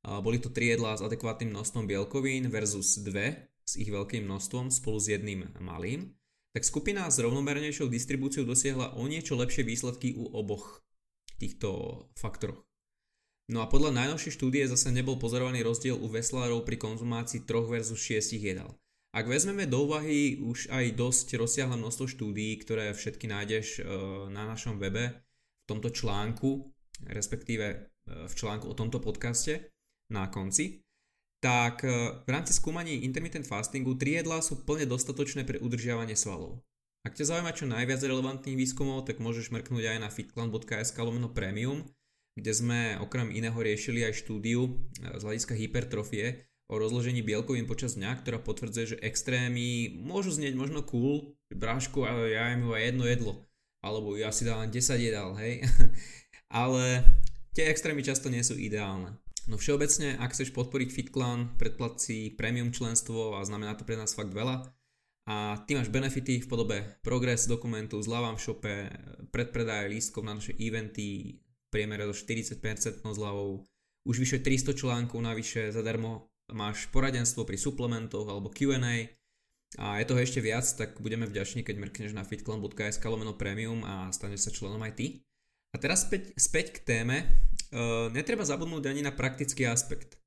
boli 0.00 0.40
to 0.40 0.48
tri 0.48 0.72
jedlá 0.72 0.96
s 0.96 1.04
adekvátnym 1.04 1.52
množstvom 1.52 1.84
bielkovín 1.84 2.48
versus 2.48 2.96
dve 3.04 3.52
s 3.60 3.76
ich 3.76 3.92
veľkým 3.92 4.24
množstvom 4.24 4.72
spolu 4.72 4.96
s 4.96 5.12
jedným 5.12 5.52
malým, 5.60 6.08
tak 6.50 6.66
skupina 6.66 7.06
s 7.06 7.22
rovnomernejšou 7.22 7.86
distribúciou 7.86 8.42
dosiahla 8.42 8.98
o 8.98 9.06
niečo 9.06 9.38
lepšie 9.38 9.62
výsledky 9.62 10.18
u 10.18 10.26
oboch 10.34 10.82
týchto 11.38 12.04
faktoroch. 12.18 12.66
No 13.50 13.66
a 13.66 13.70
podľa 13.70 13.90
najnovšej 13.94 14.38
štúdie 14.38 14.62
zase 14.70 14.94
nebol 14.94 15.18
pozorovaný 15.18 15.66
rozdiel 15.66 15.98
u 15.98 16.06
veslárov 16.06 16.62
pri 16.62 16.78
konzumácii 16.78 17.42
3 17.42 17.66
versus 17.66 17.98
6 17.98 18.38
jedál. 18.38 18.78
Ak 19.10 19.26
vezmeme 19.26 19.66
do 19.66 19.90
úvahy 19.90 20.38
už 20.38 20.70
aj 20.70 20.94
dosť 20.94 21.34
rozsiahle 21.34 21.74
množstvo 21.74 22.06
štúdií, 22.06 22.54
ktoré 22.62 22.94
všetky 22.94 23.26
nájdeš 23.26 23.82
e, 23.82 23.90
na 24.30 24.46
našom 24.46 24.78
webe 24.78 25.10
v 25.10 25.64
tomto 25.66 25.90
článku, 25.90 26.70
respektíve 27.10 27.66
e, 27.74 27.76
v 28.06 28.32
článku 28.38 28.70
o 28.70 28.78
tomto 28.78 29.02
podcaste 29.02 29.74
na 30.14 30.30
konci, 30.30 30.86
tak 31.40 31.84
e, 31.84 32.20
v 32.24 32.28
rámci 32.28 32.52
skúmaní 32.52 33.02
intermittent 33.02 33.48
fastingu 33.48 33.96
tri 33.96 34.20
jedlá 34.20 34.44
sú 34.44 34.60
plne 34.62 34.84
dostatočné 34.84 35.48
pre 35.48 35.56
udržiavanie 35.60 36.14
svalov. 36.14 36.60
Ak 37.00 37.16
ťa 37.16 37.32
zaujíma 37.32 37.56
čo 37.56 37.64
najviac 37.64 38.00
relevantných 38.04 38.60
výskumov, 38.60 39.08
tak 39.08 39.24
môžeš 39.24 39.48
mrknúť 39.48 39.96
aj 39.96 39.98
na 40.04 40.12
fitclan.sk 40.12 40.96
lomeno 41.00 41.32
premium, 41.32 41.88
kde 42.36 42.52
sme 42.52 42.80
okrem 43.00 43.32
iného 43.32 43.56
riešili 43.56 44.04
aj 44.04 44.20
štúdiu 44.20 44.76
z 45.00 45.22
hľadiska 45.24 45.56
hypertrofie, 45.56 46.44
o 46.70 46.78
rozložení 46.78 47.18
bielkovín 47.26 47.66
počas 47.66 47.98
dňa, 47.98 48.22
ktorá 48.22 48.38
potvrdzuje, 48.38 48.86
že 48.94 49.02
extrémy 49.02 49.90
môžu 49.98 50.30
znieť 50.30 50.54
možno 50.54 50.86
cool, 50.86 51.34
brášku, 51.50 52.06
ale 52.06 52.30
ja 52.38 52.54
im 52.54 52.70
iba 52.70 52.78
jedno 52.78 53.04
jedlo. 53.10 53.32
Alebo 53.82 54.14
ja 54.14 54.30
si 54.30 54.46
dávam 54.46 54.70
10 54.70 54.78
jedál, 55.02 55.34
hej. 55.42 55.66
ale 56.62 57.02
tie 57.58 57.66
extrémy 57.66 58.06
často 58.06 58.30
nie 58.30 58.46
sú 58.46 58.54
ideálne. 58.54 59.18
No 59.50 59.58
všeobecne, 59.58 60.14
ak 60.14 60.30
chceš 60.30 60.54
podporiť 60.54 60.94
FitClan, 60.94 61.58
predplat 61.58 61.98
si 61.98 62.30
premium 62.30 62.70
členstvo 62.70 63.34
a 63.34 63.42
znamená 63.42 63.74
to 63.74 63.82
pre 63.82 63.98
nás 63.98 64.14
fakt 64.14 64.30
veľa. 64.30 64.62
A 65.26 65.58
ty 65.66 65.74
máš 65.74 65.90
benefity 65.90 66.38
v 66.38 66.46
podobe 66.46 66.78
progress 67.02 67.50
dokumentu, 67.50 67.98
zľavám 67.98 68.38
v 68.38 68.44
shope, 68.46 68.74
predpredaj 69.34 69.90
lístkov 69.90 70.22
na 70.22 70.38
naše 70.38 70.54
eventy, 70.54 71.42
priemere 71.66 72.06
do 72.06 72.14
40% 72.14 72.62
zľavou, 73.02 73.66
už 74.06 74.16
vyše 74.22 74.38
300 74.38 74.70
článkov 74.74 75.18
navyše 75.18 75.74
zadarmo 75.74 76.30
máš 76.54 76.86
poradenstvo 76.94 77.42
pri 77.42 77.58
suplementoch 77.58 78.26
alebo 78.30 78.54
Q&A 78.54 79.10
a 79.78 79.86
je 80.02 80.06
toho 80.06 80.18
ešte 80.18 80.42
viac, 80.42 80.66
tak 80.66 80.98
budeme 80.98 81.26
vďační, 81.30 81.62
keď 81.62 81.78
mrkneš 81.78 82.10
na 82.14 82.26
fitclan.sk 82.26 83.02
lomeno 83.06 83.38
premium 83.38 83.86
a 83.86 84.10
staneš 84.10 84.46
sa 84.46 84.54
členom 84.54 84.82
aj 84.82 84.94
ty. 84.98 85.06
A 85.70 85.78
teraz 85.78 86.02
späť, 86.10 86.34
späť 86.34 86.74
k 86.74 86.78
téme. 86.82 87.16
E, 87.70 88.10
netreba 88.10 88.42
zabudnúť 88.42 88.90
ani 88.90 89.02
na 89.06 89.14
praktický 89.14 89.66
aspekt. 89.70 90.18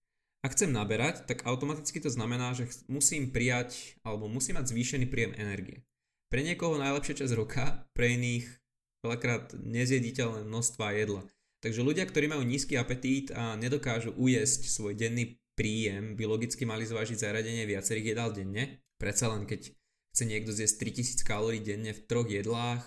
Ak 0.44 0.56
chcem 0.56 0.72
naberať, 0.72 1.24
tak 1.24 1.48
automaticky 1.48 2.04
to 2.04 2.12
znamená, 2.12 2.52
že 2.52 2.68
musím 2.92 3.32
prijať 3.32 3.96
alebo 4.04 4.28
musím 4.28 4.60
mať 4.60 4.76
zvýšený 4.76 5.06
príjem 5.08 5.36
energie. 5.40 5.88
Pre 6.28 6.44
niekoho 6.44 6.76
najlepšia 6.76 7.24
časť 7.24 7.38
roka, 7.38 7.88
pre 7.96 8.16
iných 8.20 8.48
veľakrát 9.04 9.56
nezjediteľné 9.56 10.44
množstva 10.44 11.00
jedla. 11.00 11.24
Takže 11.64 11.80
ľudia, 11.80 12.04
ktorí 12.04 12.28
majú 12.28 12.44
nízky 12.44 12.76
apetít 12.76 13.32
a 13.32 13.56
nedokážu 13.56 14.12
ujesť 14.20 14.68
svoj 14.68 15.00
denný 15.00 15.40
príjem 15.56 16.20
by 16.20 16.28
logicky 16.28 16.68
mali 16.68 16.84
zvážiť 16.84 17.24
zaradenie 17.24 17.64
viacerých 17.64 18.16
jedál 18.16 18.36
denne. 18.36 18.84
Predsa 19.00 19.32
len 19.32 19.48
keď 19.48 19.72
chce 20.12 20.24
niekto 20.28 20.52
zjesť 20.52 20.76
3000 21.24 21.24
kalórií 21.24 21.62
denne 21.64 21.96
v 21.96 22.04
troch 22.04 22.28
jedlách, 22.28 22.84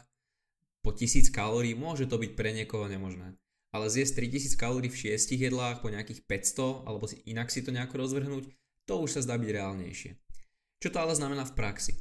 po 0.85 0.93
1000 0.93 1.33
kalórií 1.33 1.73
môže 1.73 2.05
to 2.05 2.21
byť 2.21 2.33
pre 2.37 2.53
niekoho 2.53 2.85
nemožné. 2.85 3.33
Ale 3.75 3.91
zjesť 3.91 4.23
3000 4.23 4.61
kalórií 4.61 4.91
v 4.91 5.17
6 5.17 5.35
jedlách 5.35 5.83
po 5.83 5.91
nejakých 5.91 6.25
500, 6.25 6.87
alebo 6.87 7.05
si 7.11 7.23
inak 7.27 7.51
si 7.51 7.61
to 7.63 7.75
nejako 7.75 8.03
rozvrhnúť, 8.03 8.45
to 8.87 8.95
už 9.03 9.19
sa 9.19 9.25
zdá 9.27 9.35
byť 9.37 9.51
reálnejšie. 9.51 10.11
Čo 10.79 10.89
to 10.93 10.99
ale 11.03 11.19
znamená 11.19 11.43
v 11.49 11.57
praxi? 11.57 11.93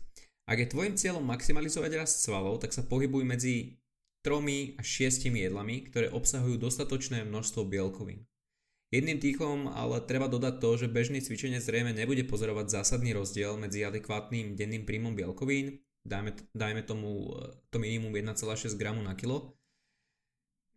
Ak 0.46 0.62
je 0.62 0.70
tvojim 0.70 0.94
cieľom 0.94 1.26
maximalizovať 1.26 2.06
rast 2.06 2.22
svalov, 2.22 2.62
tak 2.62 2.70
sa 2.70 2.86
pohybuj 2.86 3.26
medzi 3.26 3.82
3 4.22 4.78
až 4.78 4.88
6 5.10 5.30
jedlami, 5.30 5.90
ktoré 5.90 6.14
obsahujú 6.14 6.62
dostatočné 6.62 7.26
množstvo 7.26 7.66
bielkovín. 7.66 8.26
Jedným 8.94 9.18
dýchom 9.18 9.74
ale 9.74 10.02
treba 10.06 10.30
dodať 10.30 10.62
to, 10.62 10.70
že 10.86 10.94
bežný 10.94 11.20
cvičenie 11.20 11.58
zrejme 11.58 11.92
nebude 11.92 12.22
pozorovať 12.30 12.80
zásadný 12.80 13.18
rozdiel 13.18 13.58
medzi 13.58 13.82
adekvátnym 13.82 14.54
denným 14.54 14.86
príjmom 14.86 15.18
bielkovín, 15.18 15.82
dajme, 16.06 16.38
dajme 16.54 16.82
tomu 16.86 17.34
e, 17.34 17.50
to 17.74 17.82
minimum 17.82 18.14
1,6 18.14 18.78
g 18.78 18.84
na 19.02 19.18
kilo, 19.18 19.58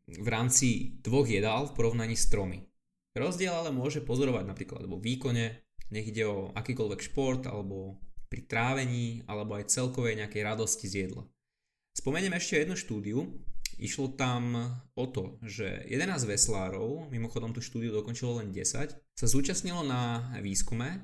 v 0.08 0.28
rámci 0.28 0.98
dvoch 1.04 1.28
jedál 1.28 1.68
v 1.68 1.76
porovnaní 1.76 2.16
s 2.16 2.32
tromi. 2.32 2.64
Rozdiel 3.12 3.52
ale 3.52 3.74
môže 3.74 4.00
pozorovať 4.00 4.44
napríklad 4.48 4.88
vo 4.88 4.96
výkone, 4.96 5.60
nech 5.92 6.08
ide 6.08 6.24
o 6.24 6.52
akýkoľvek 6.56 7.00
šport, 7.12 7.44
alebo 7.44 8.00
pri 8.28 8.44
trávení, 8.44 9.24
alebo 9.28 9.56
aj 9.56 9.72
celkovej 9.72 10.20
nejakej 10.20 10.42
radosti 10.44 10.86
z 10.88 11.08
jedla. 11.08 11.24
Spomeniem 11.96 12.36
ešte 12.36 12.62
jednu 12.62 12.76
štúdiu, 12.76 13.26
Išlo 13.78 14.18
tam 14.18 14.58
o 14.98 15.06
to, 15.06 15.38
že 15.46 15.86
11 15.86 16.26
veslárov, 16.26 17.14
mimochodom 17.14 17.54
tú 17.54 17.62
štúdiu 17.62 17.94
dokončilo 17.94 18.42
len 18.42 18.50
10, 18.50 18.90
sa 19.14 19.26
zúčastnilo 19.30 19.86
na 19.86 20.34
výskume. 20.42 20.88
E, 20.90 20.98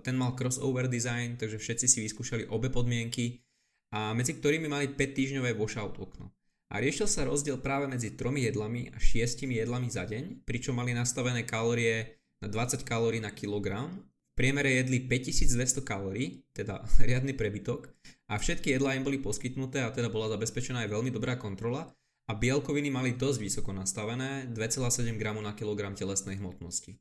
ten 0.00 0.16
mal 0.16 0.32
crossover 0.32 0.88
design, 0.88 1.36
takže 1.36 1.60
všetci 1.60 1.84
si 1.84 1.98
vyskúšali 2.00 2.48
obe 2.48 2.72
podmienky 2.72 3.44
a 3.92 4.16
medzi 4.16 4.40
ktorými 4.40 4.72
mali 4.72 4.88
5 4.88 4.96
týždňové 4.96 5.52
washout 5.52 6.00
okno. 6.00 6.32
A 6.68 6.84
riešil 6.84 7.08
sa 7.08 7.24
rozdiel 7.24 7.56
práve 7.64 7.88
medzi 7.88 8.12
3 8.12 8.28
jedlami 8.52 8.92
a 8.92 9.00
6 9.00 9.48
jedlami 9.48 9.88
za 9.88 10.04
deň, 10.04 10.44
pričom 10.44 10.76
mali 10.76 10.92
nastavené 10.92 11.48
kalórie 11.48 12.20
na 12.44 12.48
20 12.52 12.84
kalórií 12.84 13.24
na 13.24 13.32
kilogram. 13.32 14.04
V 14.36 14.46
priemere 14.46 14.76
jedli 14.76 15.00
5200 15.00 15.80
kalórií, 15.82 16.44
teda 16.52 16.84
riadny 17.08 17.32
prebytok, 17.32 17.88
a 18.28 18.36
všetky 18.36 18.76
jedlá 18.76 18.92
im 18.94 19.02
boli 19.02 19.16
poskytnuté 19.16 19.80
a 19.80 19.88
teda 19.88 20.12
bola 20.12 20.28
zabezpečená 20.36 20.84
aj 20.84 20.92
veľmi 20.92 21.08
dobrá 21.08 21.40
kontrola 21.40 21.88
a 22.28 22.36
bielkoviny 22.36 22.92
mali 22.92 23.16
dosť 23.16 23.38
vysoko 23.40 23.72
nastavené 23.72 24.52
2,7 24.52 25.16
g 25.16 25.22
na 25.24 25.56
kilogram 25.56 25.96
telesnej 25.96 26.36
hmotnosti. 26.36 27.00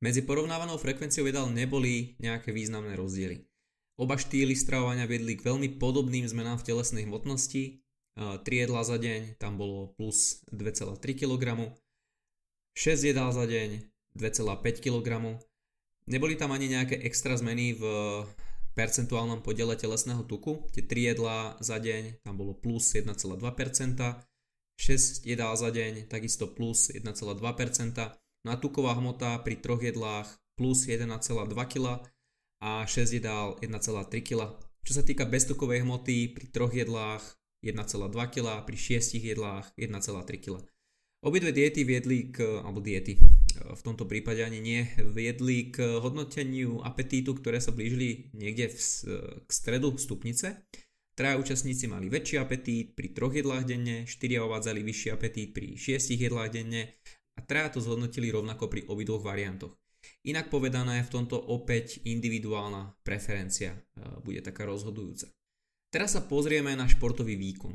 Medzi 0.00 0.24
porovnávanou 0.24 0.80
frekvenciou 0.80 1.28
jedál 1.28 1.52
neboli 1.52 2.16
nejaké 2.20 2.52
významné 2.52 2.96
rozdiely. 2.96 3.44
Oba 3.96 4.16
štýly 4.20 4.52
stravovania 4.56 5.08
viedli 5.08 5.36
k 5.36 5.44
veľmi 5.48 5.80
podobným 5.80 6.28
zmenám 6.28 6.60
v 6.60 6.68
telesnej 6.68 7.08
hmotnosti. 7.08 7.80
3 8.16 8.42
jedlá 8.48 8.80
za 8.80 8.96
deň, 8.96 9.36
tam 9.36 9.60
bolo 9.60 9.92
plus 10.00 10.40
2,3 10.48 10.96
kg. 11.12 11.68
6 12.76 13.04
jedál 13.04 13.32
za 13.32 13.44
deň, 13.44 13.84
2,5 14.16 14.80
kg. 14.80 15.08
Neboli 16.08 16.34
tam 16.40 16.56
ani 16.56 16.72
nejaké 16.72 16.96
extra 17.04 17.36
zmeny 17.36 17.76
v 17.76 17.84
percentuálnom 18.76 19.40
podiele 19.40 19.76
telesného 19.76 20.24
tuku. 20.24 20.64
Tie 20.72 20.84
3 20.84 21.12
jedlá 21.12 21.56
za 21.60 21.76
deň, 21.76 22.24
tam 22.24 22.36
bolo 22.36 22.56
plus 22.56 22.92
1,2%, 22.96 23.12
6 24.76 25.24
jedál 25.24 25.52
za 25.56 25.68
deň, 25.72 26.08
takisto 26.08 26.48
plus 26.52 26.92
1,2%, 26.92 27.04
no 28.44 28.48
a 28.52 28.56
tuková 28.60 28.92
hmota 28.96 29.40
pri 29.40 29.56
troch 29.60 29.80
jedlách 29.80 30.28
plus 30.56 30.84
1,2 30.88 31.08
kg 31.68 32.04
a 32.60 32.84
6 32.84 33.16
jedál 33.16 33.56
1,3 33.60 34.24
kg. 34.24 34.56
Čo 34.84 34.92
sa 34.92 35.02
týka 35.02 35.24
beztukovej 35.24 35.84
hmoty 35.84 36.32
pri 36.36 36.46
troch 36.52 36.72
jedlách 36.72 37.24
1,2 37.64 38.32
kg, 38.32 38.64
pri 38.66 38.76
6 38.76 39.20
jedlách 39.20 39.72
1,3 39.76 40.42
kg. 40.42 40.60
Obidve 41.24 41.50
diety 41.50 41.82
viedli 41.82 42.28
k, 42.28 42.62
alebo 42.62 42.78
diety, 42.78 43.18
v 43.56 43.82
tomto 43.82 44.04
prípade 44.04 44.44
ani 44.44 44.60
nie, 44.60 44.84
viedli 45.10 45.72
k 45.72 45.98
hodnoteniu 45.98 46.84
apetítu, 46.84 47.34
ktoré 47.34 47.58
sa 47.58 47.72
blížili 47.72 48.30
niekde 48.36 48.68
v, 48.70 48.78
k 49.42 49.50
stredu 49.50 49.96
stupnice 49.96 50.68
Traja 51.16 51.40
účastníci 51.40 51.88
mali 51.88 52.12
väčší 52.12 52.36
apetít 52.36 52.92
pri 52.92 53.16
troch 53.16 53.32
jedlách 53.32 53.64
denne, 53.64 54.04
štyria 54.04 54.44
ovádzali 54.44 54.84
vyšší 54.84 55.16
apetít 55.16 55.56
pri 55.56 55.72
šiestich 55.72 56.20
jedlách 56.20 56.52
denne 56.52 56.92
a 57.32 57.40
traja 57.40 57.72
to 57.72 57.80
zhodnotili 57.80 58.28
rovnako 58.28 58.68
pri 58.68 58.84
obidvoch 58.84 59.24
variantoch. 59.24 59.72
Inak 60.28 60.52
povedané, 60.52 61.00
v 61.00 61.08
tomto 61.08 61.40
opäť 61.40 62.04
individuálna 62.04 63.00
preferencia 63.00 63.72
e, 63.72 63.80
bude 64.20 64.44
taká 64.44 64.68
rozhodujúca. 64.68 65.32
Teraz 65.96 66.12
sa 66.12 66.20
pozrieme 66.20 66.76
na 66.76 66.84
športový 66.84 67.40
výkon. 67.40 67.72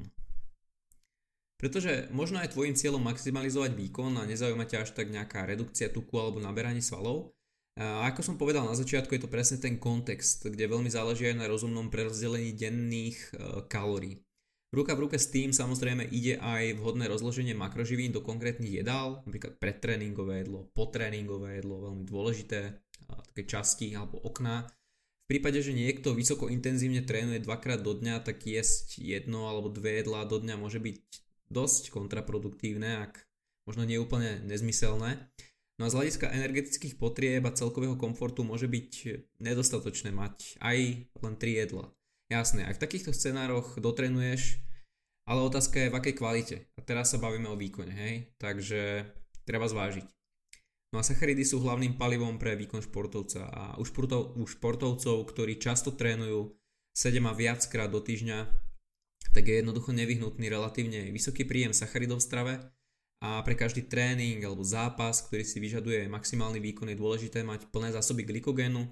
Pretože 1.57 2.05
možno 2.13 2.37
je 2.45 2.53
tvojim 2.53 2.77
cieľom 2.77 3.01
maximalizovať 3.01 3.73
výkon 3.73 4.13
a 4.21 4.29
nezaujíma 4.29 4.69
ťa 4.69 4.85
až 4.85 4.93
tak 4.93 5.09
nejaká 5.09 5.49
redukcia 5.49 5.89
tuku 5.89 6.21
alebo 6.21 6.37
naberanie 6.37 6.85
svalov, 6.85 7.33
a 7.81 8.05
ako 8.13 8.21
som 8.21 8.35
povedal 8.37 8.67
na 8.67 8.77
začiatku, 8.77 9.09
je 9.17 9.25
to 9.25 9.31
presne 9.31 9.57
ten 9.57 9.81
kontext, 9.81 10.45
kde 10.45 10.69
veľmi 10.69 10.91
záleží 10.91 11.33
aj 11.33 11.39
na 11.39 11.49
rozumnom 11.49 11.89
prerozdelení 11.89 12.53
denných 12.53 13.17
e, 13.17 13.29
kalórií. 13.65 14.21
Ruka 14.75 14.93
v 14.93 15.07
ruke 15.07 15.17
s 15.17 15.31
tým 15.33 15.49
samozrejme 15.55 16.05
ide 16.13 16.37
aj 16.37 16.77
vhodné 16.77 17.09
rozloženie 17.09 17.57
makroživín 17.57 18.13
do 18.13 18.21
konkrétnych 18.21 18.85
jedál, 18.85 19.23
napríklad 19.25 19.57
predtréningové 19.57 20.45
jedlo, 20.45 20.69
potréningové 20.75 21.63
jedlo, 21.63 21.89
veľmi 21.89 22.03
dôležité, 22.05 22.59
také 23.33 23.43
časti 23.47 23.95
alebo 23.95 24.19
okná. 24.19 24.67
Prípade, 25.31 25.63
že 25.63 25.71
niekto 25.71 26.11
vysoko 26.11 26.51
intenzívne 26.51 26.99
trénuje 27.07 27.39
dvakrát 27.39 27.79
do 27.79 27.95
dňa, 27.95 28.19
tak 28.19 28.43
jesť 28.43 28.99
jedno 28.99 29.47
alebo 29.47 29.71
dve 29.71 30.03
jedlá 30.03 30.27
do 30.27 30.43
dňa 30.43 30.59
môže 30.59 30.83
byť 30.83 30.99
dosť 31.47 31.87
kontraproduktívne, 31.87 33.07
ak 33.07 33.23
možno 33.63 33.87
nie 33.87 33.95
úplne 33.95 34.43
nezmyselné. 34.43 35.31
No 35.79 35.87
a 35.87 35.89
z 35.89 35.95
hľadiska 35.95 36.35
energetických 36.35 36.99
potrieb 36.99 37.47
a 37.47 37.55
celkového 37.55 37.95
komfortu 37.95 38.43
môže 38.43 38.67
byť 38.67 38.91
nedostatočné 39.39 40.11
mať 40.11 40.59
aj 40.59 41.07
len 41.07 41.33
3 41.39 41.61
jedla. 41.63 41.95
Jasné, 42.27 42.67
aj 42.67 42.75
v 42.75 42.83
takýchto 42.83 43.15
scenároch 43.15 43.79
dotrenuješ, 43.79 44.59
ale 45.23 45.47
otázka 45.47 45.79
je 45.79 45.91
v 45.95 45.97
akej 45.97 46.15
kvalite. 46.19 46.55
A 46.75 46.83
teraz 46.83 47.15
sa 47.15 47.23
bavíme 47.23 47.47
o 47.47 47.55
výkone, 47.55 47.95
hej? 47.95 48.35
Takže 48.35 49.07
treba 49.47 49.71
zvážiť. 49.71 50.20
No 50.91 50.99
a 50.99 51.07
sacharidy 51.07 51.47
sú 51.47 51.63
hlavným 51.63 51.95
palivom 51.95 52.35
pre 52.35 52.59
výkon 52.59 52.83
športovca 52.83 53.47
a 53.47 53.63
u, 53.79 53.83
športov, 53.87 54.35
u 54.35 54.43
športovcov, 54.43 55.23
ktorí 55.23 55.55
často 55.55 55.95
trénujú 55.95 56.51
7 56.91 57.15
a 57.23 57.31
viackrát 57.31 57.87
do 57.87 58.03
týždňa, 58.03 58.51
tak 59.31 59.47
je 59.47 59.63
jednoducho 59.63 59.95
nevyhnutný 59.95 60.51
relatívne 60.51 61.07
vysoký 61.15 61.47
príjem 61.47 61.71
sacharidov 61.71 62.19
v 62.19 62.27
strave 62.27 62.53
a 63.23 63.39
pre 63.47 63.55
každý 63.55 63.87
tréning 63.87 64.43
alebo 64.43 64.67
zápas, 64.67 65.23
ktorý 65.23 65.47
si 65.47 65.63
vyžaduje 65.63 66.11
maximálny 66.11 66.59
výkon 66.59 66.91
je 66.91 66.99
dôležité 66.99 67.39
mať 67.47 67.71
plné 67.71 67.95
zásoby 67.95 68.27
glykogénu. 68.27 68.83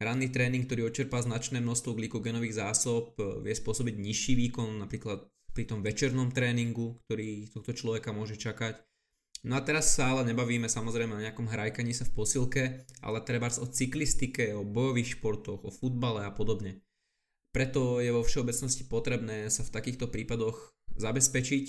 Ranný 0.00 0.32
tréning, 0.32 0.64
ktorý 0.64 0.88
odčerpá 0.88 1.20
značné 1.20 1.60
množstvo 1.60 1.92
glykogénových 1.92 2.56
zásob, 2.56 3.20
vie 3.44 3.52
spôsobiť 3.52 4.00
nižší 4.00 4.32
výkon 4.48 4.80
napríklad 4.80 5.28
pri 5.52 5.68
tom 5.68 5.84
večernom 5.84 6.32
tréningu, 6.32 6.96
ktorý 7.04 7.52
tohto 7.52 7.76
človeka 7.76 8.16
môže 8.16 8.40
čakať 8.40 8.80
No 9.44 9.60
a 9.60 9.64
teraz 9.64 9.92
sa 9.92 10.08
ale 10.08 10.24
nebavíme 10.32 10.72
samozrejme 10.72 11.20
o 11.20 11.24
nejakom 11.24 11.44
hrajkaní 11.44 11.92
sa 11.92 12.08
v 12.08 12.16
posilke, 12.16 12.62
ale 13.04 13.20
treba 13.28 13.52
o 13.52 13.68
cyklistike, 13.68 14.56
o 14.56 14.64
bojových 14.64 15.20
športoch, 15.20 15.60
o 15.60 15.70
futbale 15.70 16.24
a 16.24 16.32
podobne. 16.32 16.80
Preto 17.52 18.00
je 18.00 18.08
vo 18.08 18.24
všeobecnosti 18.24 18.88
potrebné 18.88 19.52
sa 19.52 19.60
v 19.62 19.74
takýchto 19.76 20.08
prípadoch 20.08 20.72
zabezpečiť 20.96 21.66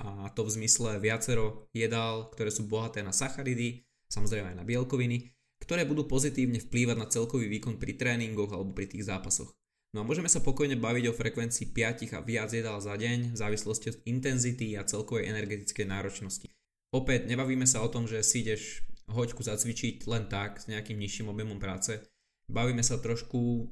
a 0.00 0.32
to 0.32 0.48
v 0.48 0.54
zmysle 0.58 0.96
viacero 0.96 1.68
jedál, 1.76 2.32
ktoré 2.32 2.48
sú 2.48 2.64
bohaté 2.66 3.04
na 3.04 3.12
sacharidy, 3.12 3.84
samozrejme 4.08 4.56
aj 4.56 4.58
na 4.58 4.64
bielkoviny, 4.64 5.30
ktoré 5.60 5.84
budú 5.84 6.08
pozitívne 6.08 6.56
vplývať 6.56 6.96
na 6.96 7.06
celkový 7.06 7.52
výkon 7.52 7.76
pri 7.76 8.00
tréningoch 8.00 8.48
alebo 8.48 8.72
pri 8.72 8.88
tých 8.88 9.04
zápasoch. 9.06 9.52
No 9.92 10.02
a 10.02 10.06
môžeme 10.08 10.30
sa 10.30 10.40
pokojne 10.40 10.80
baviť 10.80 11.10
o 11.10 11.16
frekvencii 11.18 11.74
5 11.74 12.16
a 12.16 12.24
viac 12.24 12.50
jedál 12.54 12.78
za 12.80 12.96
deň 12.96 13.34
v 13.34 13.36
závislosti 13.36 13.86
od 13.92 14.00
intenzity 14.06 14.78
a 14.78 14.86
celkovej 14.86 15.28
energetickej 15.28 15.84
náročnosti. 15.84 16.48
Opäť 16.90 17.30
nebavíme 17.30 17.66
sa 17.70 17.86
o 17.86 17.92
tom, 17.92 18.10
že 18.10 18.18
si 18.26 18.42
ideš 18.42 18.82
hoďku 19.10 19.42
zacvičiť 19.42 20.06
len 20.10 20.26
tak 20.26 20.58
s 20.58 20.66
nejakým 20.66 20.98
nižším 20.98 21.30
objemom 21.30 21.58
práce. 21.62 22.02
Bavíme 22.50 22.82
sa 22.82 22.98
trošku 22.98 23.70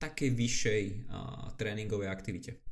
takej 0.00 0.30
vyššej 0.32 0.82
uh, 1.08 1.52
tréningovej 1.60 2.08
aktivite. 2.08 2.64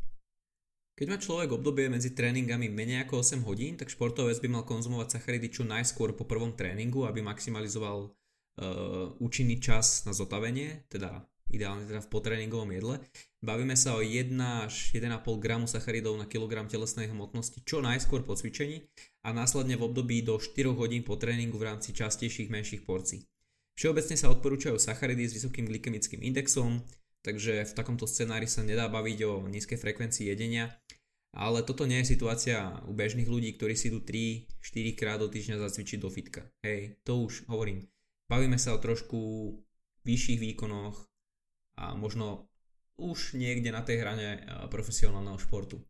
Keď 0.92 1.06
má 1.08 1.16
človek 1.16 1.56
obdobie 1.56 1.88
medzi 1.88 2.12
tréningami 2.12 2.68
menej 2.68 3.08
ako 3.08 3.24
8 3.24 3.48
hodín, 3.48 3.80
tak 3.80 3.88
športovec 3.88 4.36
by 4.44 4.48
mal 4.48 4.64
konzumovať 4.68 5.16
sacharidy 5.16 5.48
čo 5.48 5.64
najskôr 5.64 6.12
po 6.12 6.28
prvom 6.28 6.52
tréningu, 6.52 7.08
aby 7.08 7.24
maximalizoval 7.24 8.08
uh, 8.08 9.16
účinný 9.20 9.56
čas 9.60 10.04
na 10.04 10.12
zotavenie, 10.12 10.84
teda 10.92 11.24
ideálne 11.52 11.84
teda 11.84 12.00
v 12.00 12.10
potréningovom 12.10 12.72
jedle. 12.72 12.96
Bavíme 13.44 13.76
sa 13.76 13.94
o 13.94 14.00
1 14.00 14.32
až 14.64 14.96
1,5 14.96 15.12
gramu 15.38 15.68
sacharidov 15.68 16.16
na 16.16 16.26
kilogram 16.26 16.66
telesnej 16.66 17.12
hmotnosti 17.12 17.60
čo 17.62 17.84
najskôr 17.84 18.24
po 18.24 18.32
cvičení 18.32 18.88
a 19.22 19.36
následne 19.36 19.76
v 19.76 19.86
období 19.86 20.24
do 20.24 20.40
4 20.40 20.72
hodín 20.72 21.04
po 21.04 21.20
tréningu 21.20 21.60
v 21.60 21.68
rámci 21.68 21.92
častejších 21.92 22.48
menších 22.48 22.82
porcií. 22.88 23.22
Všeobecne 23.76 24.16
sa 24.16 24.32
odporúčajú 24.32 24.76
sacharidy 24.76 25.28
s 25.28 25.36
vysokým 25.40 25.64
glykemickým 25.68 26.20
indexom, 26.20 26.84
takže 27.24 27.64
v 27.68 27.72
takomto 27.72 28.04
scenári 28.04 28.44
sa 28.44 28.60
nedá 28.64 28.88
baviť 28.88 29.18
o 29.24 29.32
nízkej 29.48 29.80
frekvencii 29.80 30.28
jedenia, 30.28 30.68
ale 31.32 31.64
toto 31.64 31.88
nie 31.88 32.04
je 32.04 32.12
situácia 32.12 32.84
u 32.84 32.92
bežných 32.92 33.28
ľudí, 33.28 33.56
ktorí 33.56 33.72
si 33.72 33.88
idú 33.88 34.04
3-4 34.04 34.98
krát 35.00 35.18
do 35.18 35.32
týždňa 35.32 35.64
zacvičiť 35.64 35.98
do 35.98 36.12
fitka. 36.12 36.44
Hej, 36.60 37.00
to 37.08 37.24
už 37.24 37.48
hovorím. 37.48 37.88
Bavíme 38.28 38.60
sa 38.60 38.76
o 38.76 38.82
trošku 38.82 39.18
vyšších 40.04 40.40
výkonoch 40.40 41.11
a 41.78 41.96
možno 41.96 42.48
už 43.00 43.34
niekde 43.34 43.72
na 43.72 43.80
tej 43.82 44.04
hrane 44.04 44.44
profesionálneho 44.68 45.40
športu. 45.40 45.80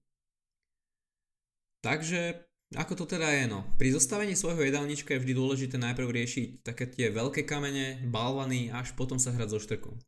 Takže 1.83 2.47
ako 2.73 3.05
to 3.05 3.05
teda 3.05 3.29
je 3.37 3.45
no? 3.51 3.69
Pri 3.77 3.93
zostavení 3.93 4.33
svojho 4.33 4.65
jedálnička 4.65 5.13
je 5.13 5.21
vždy 5.21 5.35
dôležité 5.37 5.77
najprv 5.77 6.09
riešiť 6.09 6.47
také 6.65 6.89
tie 6.89 7.13
veľké 7.13 7.45
kamene, 7.45 8.01
balvany, 8.09 8.73
až 8.73 8.97
potom 8.97 9.21
sa 9.21 9.35
hrať 9.35 9.49
so 9.53 9.61
štrkom. 9.61 10.01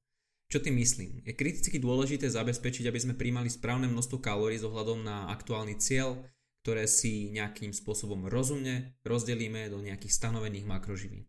Čo 0.48 0.62
tým 0.62 0.78
myslím? 0.80 1.20
Je 1.26 1.34
kriticky 1.36 1.82
dôležité 1.82 2.30
zabezpečiť, 2.30 2.88
aby 2.88 2.98
sme 3.00 3.18
príjmali 3.18 3.50
správne 3.50 3.90
množstvo 3.90 4.22
kalórií 4.22 4.56
s 4.56 4.64
ohľadom 4.64 5.02
na 5.02 5.28
aktuálny 5.34 5.76
cieľ, 5.76 6.24
ktoré 6.64 6.88
si 6.88 7.34
nejakým 7.34 7.76
spôsobom 7.76 8.30
rozumne 8.32 8.96
rozdelíme 9.04 9.68
do 9.68 9.84
nejakých 9.84 10.14
stanovených 10.14 10.64
makroživín. 10.64 11.28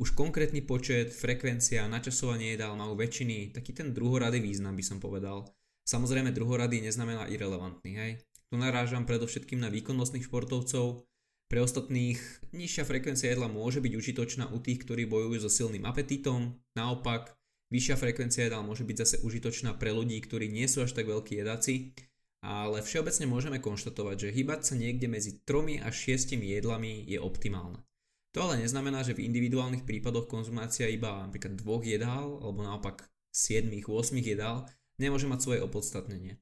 Už 0.00 0.16
konkrétny 0.16 0.64
počet, 0.64 1.12
frekvencia 1.12 1.84
a 1.84 1.92
načasovanie 1.92 2.56
jedál 2.56 2.72
majú 2.72 2.96
väčšiny 2.96 3.52
taký 3.52 3.76
ten 3.76 3.92
druhorady 3.92 4.40
význam 4.40 4.72
by 4.72 4.80
som 4.80 4.96
povedal. 4.96 5.44
Samozrejme 5.84 6.32
druhorady 6.32 6.80
neznamená 6.80 7.28
irrelevantný, 7.28 7.92
hej? 8.00 8.12
Tu 8.48 8.56
narážam 8.56 9.04
predovšetkým 9.04 9.60
na 9.60 9.68
výkonnostných 9.68 10.24
športovcov. 10.24 11.04
Pre 11.52 11.60
ostatných 11.60 12.16
nižšia 12.56 12.88
frekvencia 12.88 13.28
jedla 13.28 13.52
môže 13.52 13.84
byť 13.84 13.92
užitočná 13.92 14.48
u 14.48 14.56
tých, 14.64 14.88
ktorí 14.88 15.04
bojujú 15.04 15.44
so 15.44 15.52
silným 15.52 15.84
apetitom. 15.84 16.56
Naopak, 16.72 17.36
vyššia 17.68 18.00
frekvencia 18.00 18.48
jedla 18.48 18.64
môže 18.64 18.88
byť 18.88 18.96
zase 19.04 19.16
užitočná 19.20 19.76
pre 19.76 19.92
ľudí, 19.92 20.16
ktorí 20.24 20.48
nie 20.48 20.64
sú 20.64 20.80
až 20.80 20.96
tak 20.96 21.12
veľkí 21.12 21.36
jedáci. 21.44 21.92
Ale 22.40 22.80
všeobecne 22.80 23.28
môžeme 23.28 23.60
konštatovať, 23.60 24.16
že 24.16 24.32
hýbať 24.32 24.60
sa 24.64 24.80
niekde 24.80 25.12
medzi 25.12 25.44
3 25.44 25.84
až 25.84 25.94
6 26.16 26.40
jedlami 26.40 27.04
je 27.04 27.20
optimálne. 27.20 27.84
To 28.30 28.46
ale 28.46 28.62
neznamená, 28.62 29.02
že 29.02 29.18
v 29.18 29.26
individuálnych 29.26 29.82
prípadoch 29.82 30.30
konzumácia 30.30 30.86
iba 30.86 31.26
napríklad 31.26 31.58
dvoch 31.58 31.82
jedál 31.82 32.38
alebo 32.38 32.62
naopak 32.62 33.10
7-8 33.34 33.86
jedál 34.22 34.70
nemôže 35.02 35.26
mať 35.26 35.40
svoje 35.42 35.60
opodstatnenie. 35.66 36.38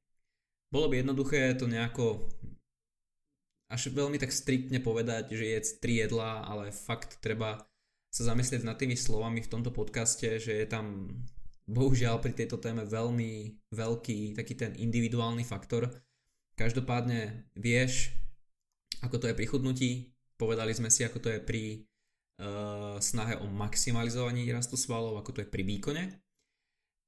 Bolo 0.69 0.93
by 0.93 1.01
jednoduché 1.01 1.57
to 1.57 1.65
nejako 1.65 2.29
až 3.73 3.93
veľmi 3.93 4.21
tak 4.21 4.33
striktne 4.33 4.81
povedať, 4.81 5.33
že 5.33 5.45
je 5.45 5.61
tri 5.81 6.01
jedlá, 6.01 6.45
ale 6.45 6.73
fakt 6.73 7.21
treba 7.25 7.69
sa 8.09 8.33
zamyslieť 8.33 8.65
nad 8.65 8.77
tými 8.81 8.97
slovami 8.97 9.45
v 9.45 9.53
tomto 9.53 9.73
podcaste, 9.73 10.41
že 10.41 10.53
je 10.57 10.67
tam 10.69 11.13
bohužiaľ 11.69 12.21
pri 12.25 12.33
tejto 12.33 12.57
téme 12.57 12.89
veľmi 12.89 13.61
veľký 13.69 14.37
taký 14.37 14.55
ten 14.57 14.73
individuálny 14.73 15.45
faktor. 15.45 15.93
Každopádne 16.57 17.53
vieš, 17.57 18.13
ako 19.05 19.21
to 19.21 19.29
je 19.29 19.37
pri 19.37 19.47
chudnutí, 19.47 19.91
povedali 20.39 20.73
sme 20.73 20.89
si, 20.89 21.03
ako 21.03 21.19
to 21.19 21.29
je 21.35 21.41
pri 21.43 21.83
uh, 22.39 22.97
snahe 23.03 23.37
o 23.43 23.47
maximalizovaní 23.51 24.47
rastu 24.55 24.79
svalov, 24.79 25.19
ako 25.19 25.37
to 25.37 25.41
je 25.43 25.51
pri 25.51 25.67
výkone. 25.67 26.03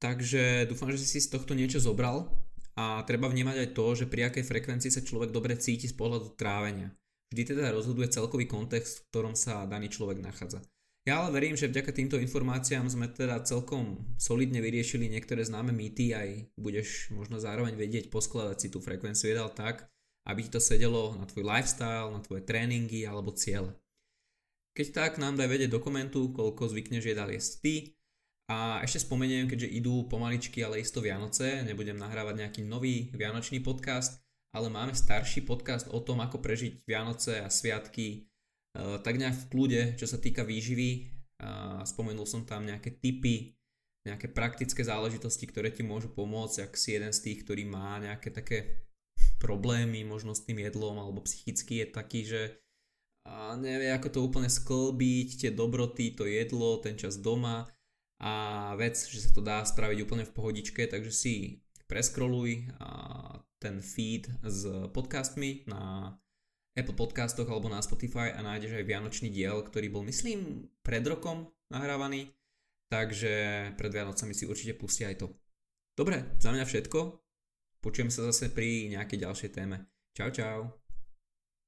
Takže 0.02 0.66
dúfam, 0.66 0.90
že 0.90 1.04
si 1.04 1.22
z 1.22 1.30
tohto 1.30 1.54
niečo 1.54 1.78
zobral 1.78 2.26
a 2.74 3.04
treba 3.04 3.28
vnímať 3.28 3.56
aj 3.56 3.68
to, 3.76 3.86
že 3.94 4.10
pri 4.10 4.32
akej 4.32 4.44
frekvencii 4.48 4.90
sa 4.90 5.04
človek 5.04 5.30
dobre 5.30 5.54
cíti 5.60 5.86
z 5.86 5.94
pohľadu 5.94 6.34
trávenia. 6.34 6.90
Vždy 7.30 7.54
teda 7.54 7.70
rozhoduje 7.70 8.10
celkový 8.10 8.50
kontext, 8.50 9.04
v 9.04 9.06
ktorom 9.12 9.34
sa 9.38 9.68
daný 9.68 9.92
človek 9.92 10.18
nachádza. 10.18 10.64
Ja 11.08 11.24
ale 11.24 11.32
verím, 11.32 11.56
že 11.56 11.70
vďaka 11.70 11.96
týmto 11.96 12.16
informáciám 12.20 12.84
sme 12.88 13.08
teda 13.08 13.40
celkom 13.44 14.04
solidne 14.20 14.60
vyriešili 14.60 15.08
niektoré 15.08 15.40
známe 15.44 15.72
mýty, 15.72 16.12
aj 16.12 16.52
budeš 16.60 17.08
možno 17.16 17.40
zároveň 17.40 17.72
vedieť 17.72 18.12
poskladať 18.12 18.56
si 18.60 18.68
tú 18.68 18.84
frekvenciu 18.84 19.32
jedal 19.32 19.48
tak, 19.52 19.88
aby 20.30 20.46
ti 20.46 20.54
to 20.54 20.62
sedelo 20.62 21.18
na 21.18 21.26
tvoj 21.26 21.42
lifestyle, 21.42 22.14
na 22.14 22.22
tvoje 22.22 22.46
tréningy 22.46 23.02
alebo 23.02 23.34
ciele. 23.34 23.74
Keď 24.78 24.86
tak 24.94 25.12
nám 25.18 25.34
daj 25.34 25.50
vedieť 25.50 25.70
do 25.74 25.82
komentu, 25.82 26.30
koľko 26.30 26.70
zvykneš 26.70 27.10
jedal 27.10 27.28
jesť 27.34 27.52
ty, 27.58 27.74
a 28.50 28.82
ešte 28.82 29.06
spomeniem, 29.06 29.46
keďže 29.46 29.78
idú 29.78 30.10
pomaličky, 30.10 30.58
ale 30.66 30.82
isto 30.82 30.98
Vianoce, 30.98 31.62
nebudem 31.62 31.94
nahrávať 31.94 32.34
nejaký 32.34 32.60
nový 32.66 33.06
vianočný 33.14 33.62
podcast, 33.62 34.18
ale 34.50 34.66
máme 34.66 34.90
starší 34.90 35.46
podcast 35.46 35.86
o 35.94 36.02
tom, 36.02 36.18
ako 36.18 36.42
prežiť 36.42 36.82
Vianoce 36.82 37.38
a 37.38 37.46
sviatky 37.46 38.06
e, 38.10 38.18
tak 39.06 39.22
nejak 39.22 39.46
v 39.46 39.48
kľude, 39.54 39.82
čo 39.94 40.10
sa 40.10 40.18
týka 40.18 40.42
výživy. 40.42 41.14
Spomenul 41.86 42.28
som 42.28 42.44
tam 42.44 42.68
nejaké 42.68 43.00
tipy, 43.00 43.56
nejaké 44.04 44.28
praktické 44.28 44.84
záležitosti, 44.84 45.48
ktoré 45.48 45.72
ti 45.72 45.80
môžu 45.80 46.12
pomôcť, 46.12 46.68
ak 46.68 46.76
si 46.76 46.98
jeden 46.98 47.14
z 47.16 47.22
tých, 47.24 47.48
ktorý 47.48 47.64
má 47.64 47.96
nejaké 47.96 48.28
také 48.28 48.89
problémy 49.40 50.04
možno 50.04 50.36
s 50.36 50.44
tým 50.44 50.60
jedlom 50.60 51.00
alebo 51.00 51.24
psychicky 51.24 51.80
je 51.80 51.86
taký, 51.88 52.20
že 52.28 52.42
nevie 53.56 53.88
ako 53.90 54.08
to 54.12 54.20
úplne 54.20 54.52
sklbiť, 54.52 55.28
tie 55.40 55.50
dobroty, 55.50 56.12
to 56.12 56.28
jedlo, 56.28 56.76
ten 56.78 57.00
čas 57.00 57.16
doma 57.16 57.64
a 58.20 58.32
vec, 58.76 59.00
že 59.00 59.24
sa 59.24 59.30
to 59.32 59.40
dá 59.40 59.64
spraviť 59.64 59.98
úplne 60.04 60.28
v 60.28 60.34
pohodičke, 60.36 60.84
takže 60.84 61.08
si 61.08 61.34
preskroluj 61.88 62.68
ten 63.60 63.80
feed 63.80 64.28
s 64.44 64.68
podcastmi 64.92 65.64
na 65.68 66.12
Apple 66.76 66.96
podcastoch 66.96 67.48
alebo 67.48 67.66
na 67.68 67.80
Spotify 67.82 68.32
a 68.32 68.44
nájdeš 68.44 68.76
aj 68.76 68.88
Vianočný 68.88 69.28
diel, 69.32 69.60
ktorý 69.64 69.88
bol 69.90 70.04
myslím 70.06 70.70
pred 70.84 71.02
rokom 71.02 71.48
nahrávaný, 71.72 72.30
takže 72.92 73.32
pred 73.74 73.90
Vianocami 73.90 74.32
si 74.36 74.46
určite 74.46 74.78
pustia 74.78 75.10
aj 75.12 75.16
to. 75.24 75.26
Dobre, 75.98 76.36
za 76.40 76.54
mňa 76.54 76.64
všetko. 76.64 76.98
Počujem 77.80 78.12
sa 78.12 78.28
zase 78.28 78.52
pri 78.52 78.92
nejakej 78.92 79.24
ďalšej 79.24 79.50
téme. 79.56 79.88
Čau 80.12 80.28
čau. 80.28 80.79